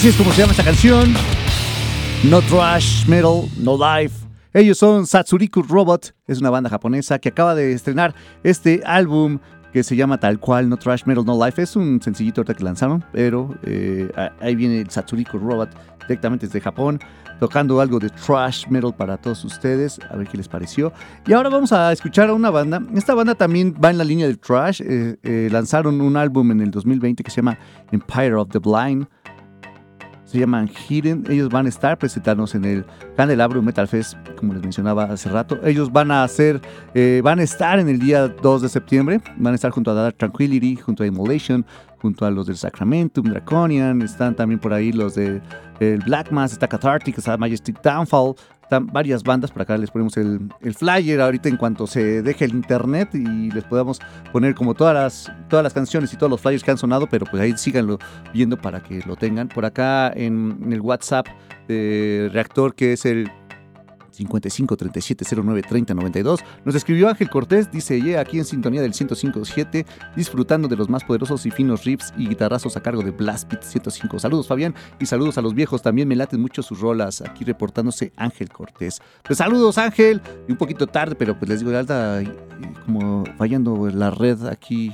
[0.00, 1.12] Así es como se llama esta canción.
[2.24, 4.26] No Trash, Metal, No Life.
[4.54, 9.40] Ellos son Satsuriku Robot, es una banda japonesa que acaba de estrenar este álbum
[9.74, 11.60] que se llama tal cual No Trash, Metal, No Life.
[11.60, 14.10] Es un sencillito ahorita que lanzaron, pero eh,
[14.40, 15.68] ahí viene el Satsuriku Robot
[16.08, 16.98] directamente desde Japón,
[17.38, 20.94] tocando algo de Trash Metal para todos ustedes, a ver qué les pareció.
[21.26, 22.80] Y ahora vamos a escuchar a una banda.
[22.94, 24.80] Esta banda también va en la línea del Trash.
[24.80, 27.58] eh, eh, lanzaron un álbum en el 2020 que se llama
[27.92, 29.06] Empire of the Blind
[30.30, 31.24] se llaman Hidden.
[31.28, 32.84] Ellos van a estar presentándonos en el
[33.16, 35.58] Candelabro Metal Fest, como les mencionaba hace rato.
[35.64, 36.60] Ellos van a hacer,
[36.94, 39.20] eh, van a estar en el día 2 de septiembre.
[39.36, 41.66] Van a estar junto a Dark Tranquility, junto a Immolation,
[42.00, 45.42] junto a los del Sacramentum, Draconian, están también por ahí los de
[45.80, 48.34] el Black Mass, está Cathartic, está Majestic Downfall,
[48.70, 52.44] están varias bandas, por acá les ponemos el, el flyer ahorita en cuanto se deje
[52.44, 53.98] el internet y les podamos
[54.32, 57.26] poner como todas las, todas las canciones y todos los flyers que han sonado, pero
[57.26, 57.98] pues ahí síganlo
[58.32, 59.48] viendo para que lo tengan.
[59.48, 61.26] Por acá en, en el WhatsApp
[61.66, 63.28] de Reactor, que es el
[64.20, 66.40] 55 37 09 30 92.
[66.64, 69.86] Nos escribió Ángel Cortés, dice, yeah, aquí en sintonía del 105.7,
[70.16, 73.62] disfrutando de los más poderosos y finos riffs y guitarrazos a cargo de Blast Beat
[73.62, 74.18] 105.
[74.18, 78.12] Saludos Fabián y saludos a los viejos, también me laten mucho sus rolas, aquí reportándose
[78.16, 79.00] Ángel Cortés.
[79.22, 82.22] Pues saludos Ángel, y un poquito tarde, pero pues les digo, alta,
[82.84, 84.92] como fallando la red aquí.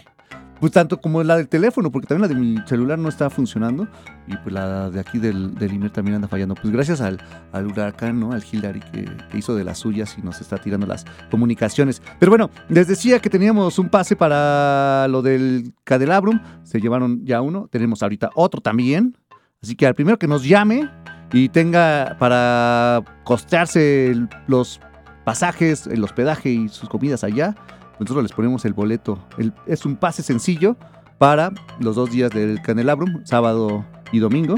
[0.61, 3.87] Pues tanto como la del teléfono, porque también la de mi celular no está funcionando.
[4.27, 6.55] Y pues la de aquí del, del IMER también anda fallando.
[6.55, 7.21] Pues gracias al,
[7.53, 8.33] al huracán, ¿no?
[8.33, 12.03] Al Hillary que, hizo de las suyas y nos está tirando las comunicaciones.
[12.19, 16.41] Pero bueno, les decía que teníamos un pase para lo del Cadelabrum.
[16.65, 17.69] Se llevaron ya uno.
[17.71, 19.17] Tenemos ahorita otro también.
[19.63, 20.89] Así que al primero que nos llame
[21.33, 24.15] y tenga para costearse
[24.47, 24.81] los
[25.25, 27.57] pasajes, el hospedaje y sus comidas allá,
[27.99, 29.19] nosotros les ponemos el boleto.
[29.67, 30.77] Es un pase sencillo
[31.19, 34.57] para los dos días del Candelabrum, sábado y domingo.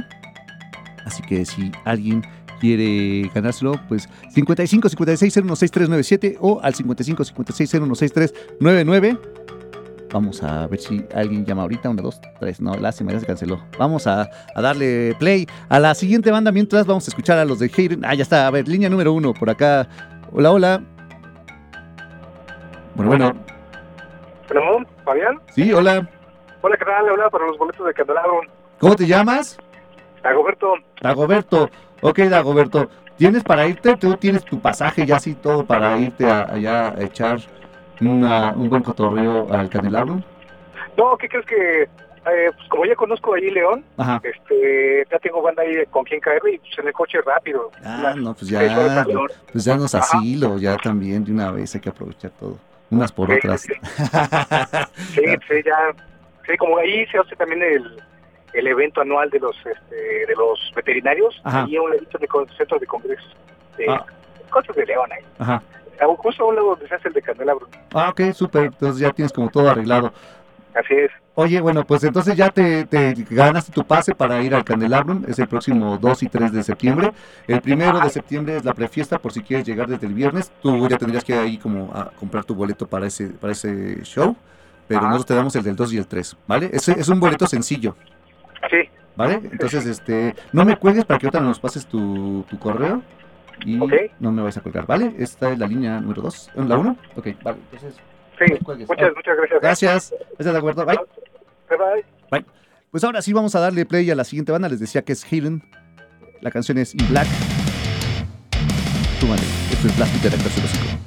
[1.04, 2.22] Así que si alguien
[2.60, 9.18] quiere ganárselo, pues 55 56 016397 o al 55 56 016399.
[10.12, 11.90] Vamos a ver si alguien llama ahorita.
[11.90, 12.60] Una, dos, tres.
[12.60, 13.62] No, lástima, ya se canceló.
[13.78, 17.58] Vamos a, a darle play a la siguiente banda mientras vamos a escuchar a los
[17.58, 18.04] de Hayden.
[18.04, 18.46] Ah, ya está.
[18.46, 19.86] A ver, línea número uno por acá.
[20.32, 20.97] Hola, hola.
[22.98, 23.32] Bueno, bueno.
[24.48, 25.38] Bueno, Fabián.
[25.54, 26.08] Sí, hola.
[26.62, 27.08] Hola, ¿qué tal?
[27.08, 28.40] Hablaba para los boletos de Candelabro.
[28.80, 29.56] ¿Cómo te llamas?
[30.22, 30.74] Dagoberto.
[31.00, 31.70] Dagoberto.
[32.02, 32.88] Ok, Dagoberto.
[33.16, 33.96] ¿Tienes para irte?
[33.96, 37.38] ¿Tú tienes tu pasaje ya así todo para irte a- allá a echar
[38.00, 40.20] una- un buen cotorreo al Candelabro?
[40.96, 41.82] No, ¿qué crees que?
[42.30, 44.20] eh, pues como ya conozco ahí León, Ajá.
[44.22, 47.70] este, ya tengo banda ahí con quien caer y pues en el coche rápido.
[47.82, 48.60] Ah, no, pues ya.
[49.50, 50.18] Pues ya nos Ajá.
[50.18, 52.58] asilo, ya también de una vez hay que aprovechar todo.
[52.90, 53.60] Unas por Sí, otras.
[53.62, 53.72] sí,
[55.14, 55.76] Sí, sí, ya.
[56.46, 58.02] Sí, como ahí se hace también el,
[58.54, 59.94] el evento anual de los este,
[60.26, 61.64] de los veterinarios, Ajá.
[61.64, 63.36] ahí a un ladito de centro de congresos
[63.76, 64.04] de Ah.
[64.50, 65.22] Cosas de León ahí.
[65.38, 65.62] Ajá.
[66.18, 67.68] Justo a un lado donde se hace el de Candelabro.
[67.92, 68.64] Ah, ok, súper.
[68.66, 70.12] Entonces ya tienes como todo arreglado.
[70.74, 71.10] Así es.
[71.40, 75.22] Oye, bueno, pues entonces ya te, te ganaste tu pase para ir al Candelabrum.
[75.28, 77.12] Es el próximo 2 y 3 de septiembre.
[77.46, 80.50] El primero de septiembre es la prefiesta por si quieres llegar desde el viernes.
[80.60, 84.02] Tú ya tendrías que ir ahí como a comprar tu boleto para ese, para ese
[84.02, 84.34] show.
[84.88, 86.70] Pero nosotros te damos el del 2 y el 3, ¿vale?
[86.72, 87.94] Es, es un boleto sencillo,
[88.68, 89.34] Sí, ¿vale?
[89.34, 93.00] Entonces, este, no me cuelgues para que ahorita nos pases tu, tu correo.
[93.64, 93.76] Y
[94.18, 95.14] no me vais a colgar, ¿vale?
[95.18, 96.50] Esta es la línea número 2.
[96.66, 96.96] ¿La 1?
[97.14, 97.58] Ok, vale.
[97.70, 97.94] Entonces,
[98.40, 98.54] sí.
[98.66, 99.60] Muchas, Ah, muchas gracias.
[99.60, 100.14] Gracias.
[100.36, 100.84] Gracias, de acuerdo.
[100.84, 100.98] Bye.
[101.68, 101.78] Bye,
[102.30, 102.44] bye.
[102.90, 104.68] Pues ahora sí vamos a darle play a la siguiente banda.
[104.68, 105.62] Les decía que es Hayden.
[106.40, 107.26] La canción es In Black.
[109.20, 109.42] Súmale.
[109.70, 110.97] Esto es Beat de Rector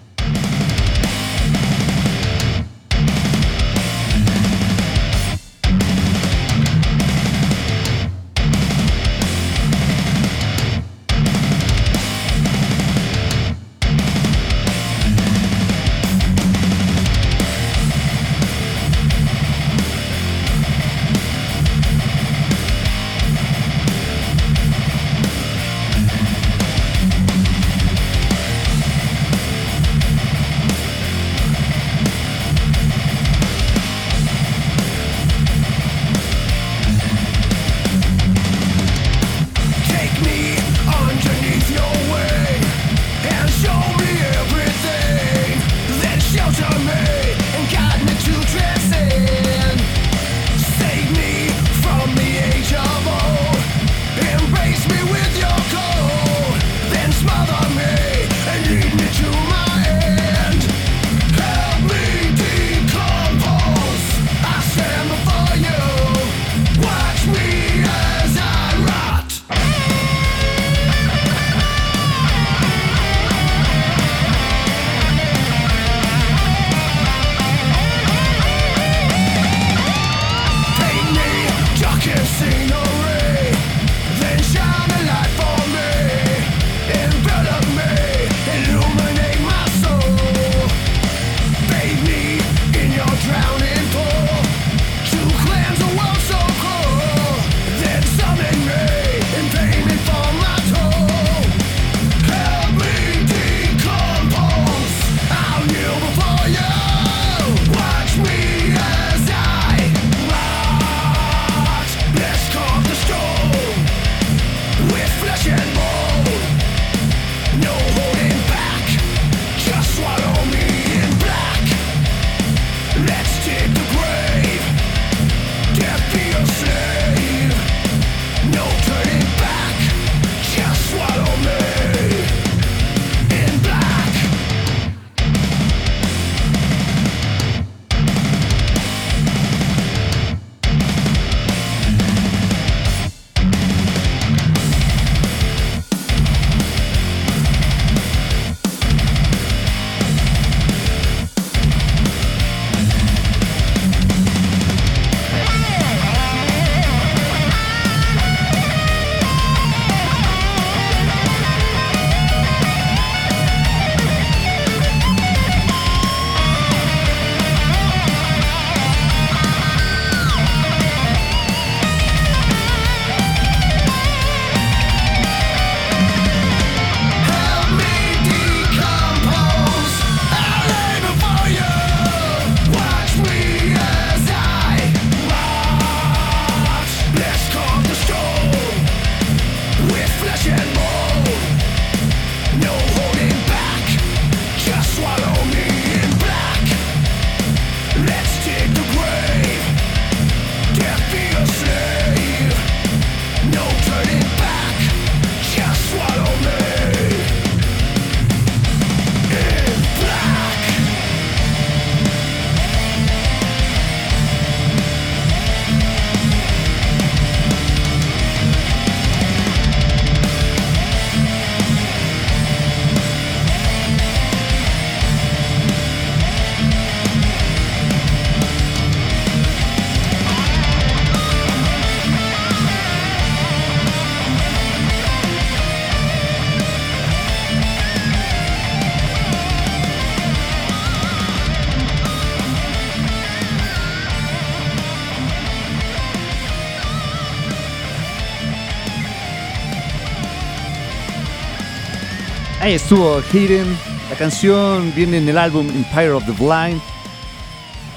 [252.62, 253.76] Ahí estuvo Hidden.
[254.12, 256.80] La canción viene en el álbum Empire of the Blind.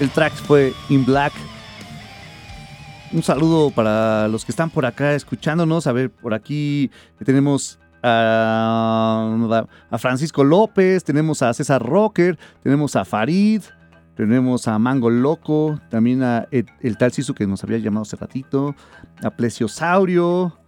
[0.01, 1.35] El track fue In Black.
[3.13, 5.87] Un saludo para los que están por acá escuchándonos.
[5.87, 6.91] A ver, por aquí
[7.23, 9.67] tenemos a,
[9.99, 13.61] Francisco López, tenemos a César Rocker, tenemos a Farid,
[14.17, 18.17] tenemos a Mango Loco, también a el, el tal Sisu que nos había llamado hace
[18.17, 18.75] ratito,
[19.23, 20.59] a Plesiosaurio.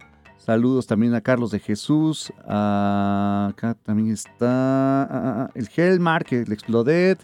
[0.47, 2.31] Saludos también a Carlos de Jesús.
[2.47, 7.19] a- acá también está ah, el Helmark, el Explodet,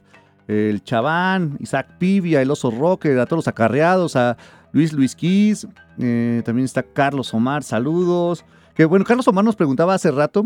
[0.49, 4.35] el Chaván, Isaac Pivia, el Oso Rocker, a todos los acarreados, a
[4.73, 5.65] Luis Luis Kiss.
[5.99, 8.43] eh, también está Carlos Omar, saludos.
[8.75, 10.43] Que bueno, Carlos Omar nos preguntaba hace rato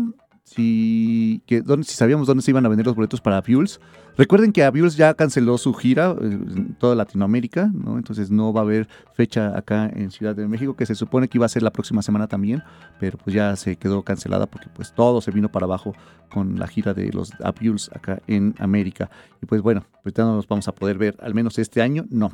[0.48, 3.80] si, que dónde, si sabíamos dónde se iban a vender los boletos para Fuels.
[4.16, 7.98] Recuerden que Aviuls ya canceló su gira eh, en toda Latinoamérica, ¿no?
[7.98, 11.38] Entonces no va a haber fecha acá en Ciudad de México, que se supone que
[11.38, 12.62] iba a ser la próxima semana también,
[12.98, 15.94] pero pues ya se quedó cancelada porque pues todo se vino para abajo
[16.32, 19.10] con la gira de los Aviuls acá en América.
[19.42, 22.06] Y pues bueno, pues ya no los vamos a poder ver, al menos este año,
[22.10, 22.32] no.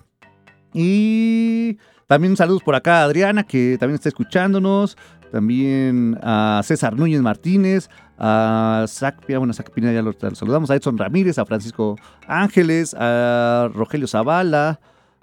[0.73, 4.97] Y también saludos por acá a Adriana, que también está escuchándonos.
[5.35, 10.77] También a César Núñez Martínez, a Zach, Pia- bueno, Zach Pineda ya lo, saludamos, a
[10.77, 11.97] Edson Ramírez, a Francisco
[12.28, 14.81] Ángeles, a Rogelio Zavala.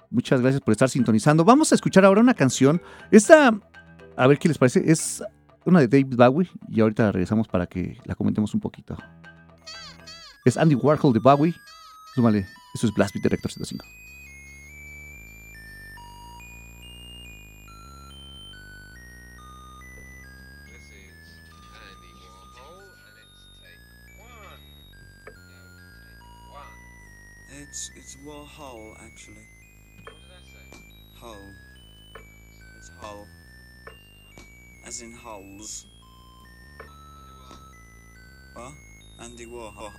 [0.09, 1.45] Muchas gracias por estar sintonizando.
[1.45, 2.81] Vamos a escuchar ahora una canción.
[3.11, 3.53] Esta,
[4.17, 5.23] a ver qué les parece, es
[5.63, 8.97] una de David Bowie y ahorita regresamos para que la comentemos un poquito.
[10.43, 11.55] Es Andy Warhol de Bowie.
[12.15, 13.85] Súmale, eso es Blast Beat Director 105.
[33.01, 33.27] Hull.
[34.85, 35.87] As in holes.
[38.53, 38.73] What?
[39.19, 39.91] Andy Warhol.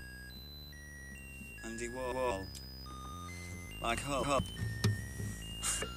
[1.65, 2.47] Andy Warhol.
[3.83, 4.23] Like Hull.
[4.23, 4.41] Hull.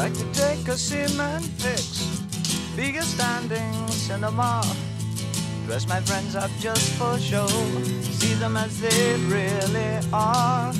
[0.00, 2.08] Like to take a cement fix,
[2.78, 4.64] a standing cinema.
[5.66, 7.46] Dress my friends up just for show,
[8.00, 10.72] see them as they really are.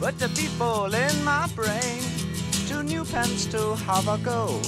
[0.00, 2.02] Put the people in my brain,
[2.66, 4.60] two new pens to have a go.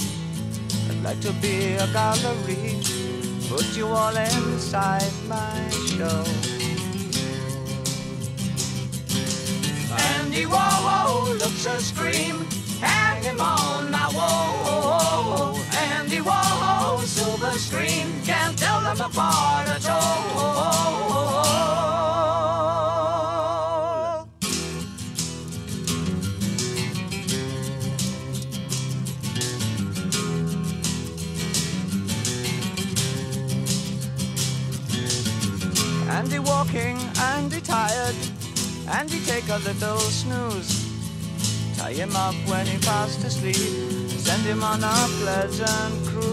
[0.89, 2.79] I'd like to be a gallery,
[3.49, 6.48] put you all inside my show.
[10.31, 12.45] Andy Warhol looks a scream,
[12.79, 15.57] hang him on my wall.
[15.73, 20.29] Andy Warhol, silver screen, can't tell them apart at all.
[36.11, 38.15] Andy walking, Andy tired,
[38.91, 40.89] Andy take a little snooze.
[41.77, 46.28] Tie him up when he fast asleep, send him on a pleasant cruise.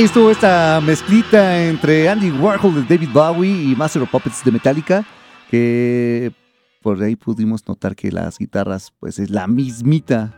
[0.00, 4.50] Ahí estuvo esta mezclita entre Andy Warhol de David Bowie y Master of Puppets de
[4.50, 5.04] Metallica,
[5.50, 6.32] que
[6.80, 10.32] por ahí pudimos notar que las guitarras, pues es la mismita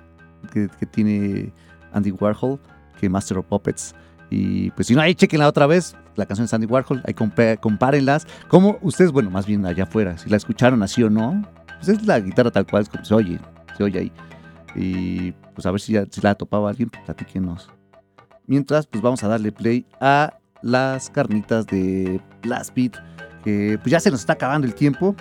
[0.53, 1.53] que, tiene
[1.93, 2.59] Andy Warhol
[2.99, 3.95] que Master of Puppets.
[4.31, 8.27] Y pues si no, ahí chequenla otra vez, la canción de Andy Warhol, ahí compárenlas.
[8.49, 11.41] Como ustedes, bueno, más bien allá afuera, si la escucharon así o no,
[11.77, 13.39] pues es la guitarra tal cual, es como se oye,
[13.77, 14.13] se oye ahí.
[14.75, 17.71] Y pues a ver si, ya, si la topaba alguien, pues platíquenos.
[18.47, 22.97] Mientras, pues vamos a darle play a las carnitas de Blast Beat,
[23.45, 25.15] que pues ya se nos está acabando el tiempo.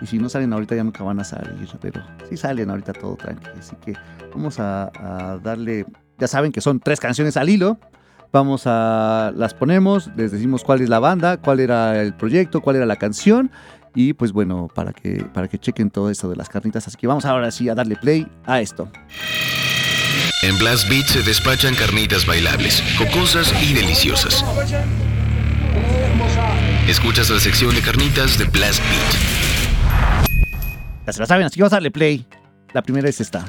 [0.00, 3.16] Y si no salen ahorita ya nunca van a salir, pero sí salen ahorita todo
[3.16, 3.52] tranquilo.
[3.58, 3.94] Así que
[4.32, 5.86] vamos a, a darle,
[6.18, 7.78] ya saben que son tres canciones al hilo.
[8.30, 12.76] Vamos a, las ponemos, les decimos cuál es la banda, cuál era el proyecto, cuál
[12.76, 13.50] era la canción.
[13.94, 16.86] Y pues bueno, para que, para que chequen todo esto de las carnitas.
[16.86, 18.88] Así que vamos ahora sí a darle play a esto.
[20.42, 24.44] En Blast Beat se despachan carnitas bailables, jocosas y deliciosas.
[26.86, 30.28] Escuchas la sección de carnitas de Blast Beat.
[31.06, 32.24] Ya se la saben, así que vamos a darle play.
[32.72, 33.46] La primera es esta.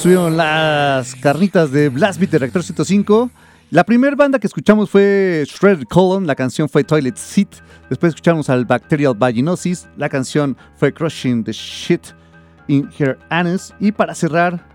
[0.00, 3.30] Estuvieron las carnitas de Blast Beat de Reactor 105.
[3.70, 7.56] La primera banda que escuchamos fue Shredded Colon, la canción fue Toilet Seat.
[7.90, 12.00] Después escuchamos al Bacterial Vaginosis, la canción fue Crushing the Shit
[12.68, 13.74] in Her Anus.
[13.78, 14.66] Y para cerrar,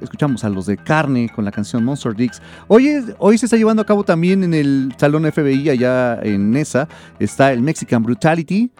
[0.00, 2.40] escuchamos a los de Carne con la canción Monster Dicks.
[2.68, 6.86] Hoy, hoy se está llevando a cabo también en el Salón FBI allá en Nesa,
[7.18, 8.70] está el Mexican Brutality.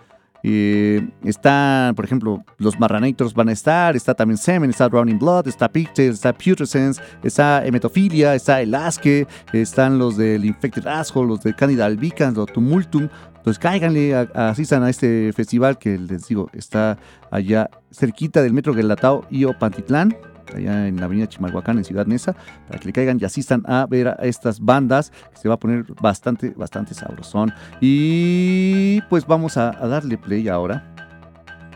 [0.43, 5.49] Eh, están, por ejemplo, los Marranators van a estar, está también Semen, está Drowning Blood,
[5.49, 11.43] está Pigtail, está Putrescence, está Emetofilia, está El Asque, están los del Infected Asshole, los
[11.43, 13.09] de Candida albicans, los Tumultum.
[13.37, 16.99] Entonces cáiganle, a- asistan a este festival que les digo, está
[17.31, 20.15] allá cerquita del Metro Guelatao y Pantitlán,
[20.57, 22.35] allá en la avenida Chimalhuacán, en Ciudad Neza,
[22.69, 25.59] para que le caigan y asistan a ver a estas bandas, que se va a
[25.59, 27.53] poner bastante, bastante sabrosón.
[27.81, 30.85] Y pues vamos a, darle play ahora.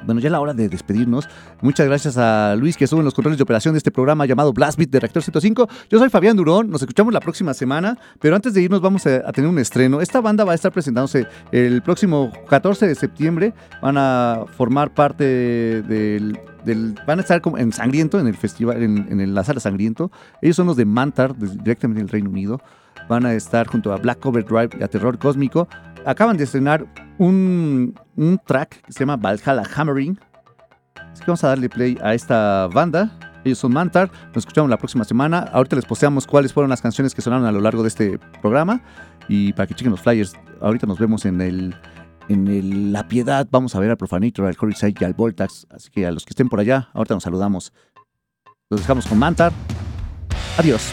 [0.04, 1.26] Bueno, ya es la hora de despedirnos.
[1.62, 4.52] Muchas gracias a Luis que estuvo en los controles de operación de este programa llamado
[4.52, 5.66] Blast Beat de Reactor 105.
[5.88, 9.32] Yo soy Fabián Durón, nos escuchamos la próxima semana, pero antes de irnos vamos a
[9.32, 10.02] tener un estreno.
[10.02, 13.54] Esta banda va a estar presentándose el próximo 14 de septiembre.
[13.80, 16.38] Van a formar parte del...
[17.06, 20.10] van a estar como en Sangriento, en el festival, en, la sala Sangriento.
[20.40, 22.60] Ellos son los de Mantar, directamente del Reino Unido.
[23.08, 25.68] Van a estar junto a Black Cover Drive y a Terror Cósmico.
[26.06, 26.86] Acaban de estrenar
[27.18, 30.18] un, un track que se llama Valhalla Hammering.
[31.12, 33.18] Así que vamos a darle play a esta banda.
[33.44, 34.10] Ellos son Mantar.
[34.28, 35.40] Nos escuchamos la próxima semana.
[35.52, 38.80] Ahorita les posteamos cuáles fueron las canciones que sonaron a lo largo de este programa.
[39.28, 41.76] Y para que chequen los flyers, ahorita nos vemos en el.
[42.28, 45.66] En La Piedad vamos a ver al Profanator, al Horizon y al Voltax.
[45.70, 47.72] Así que a los que estén por allá, ahorita nos saludamos.
[48.70, 49.52] Los dejamos con Mantar.
[50.56, 50.92] Adiós.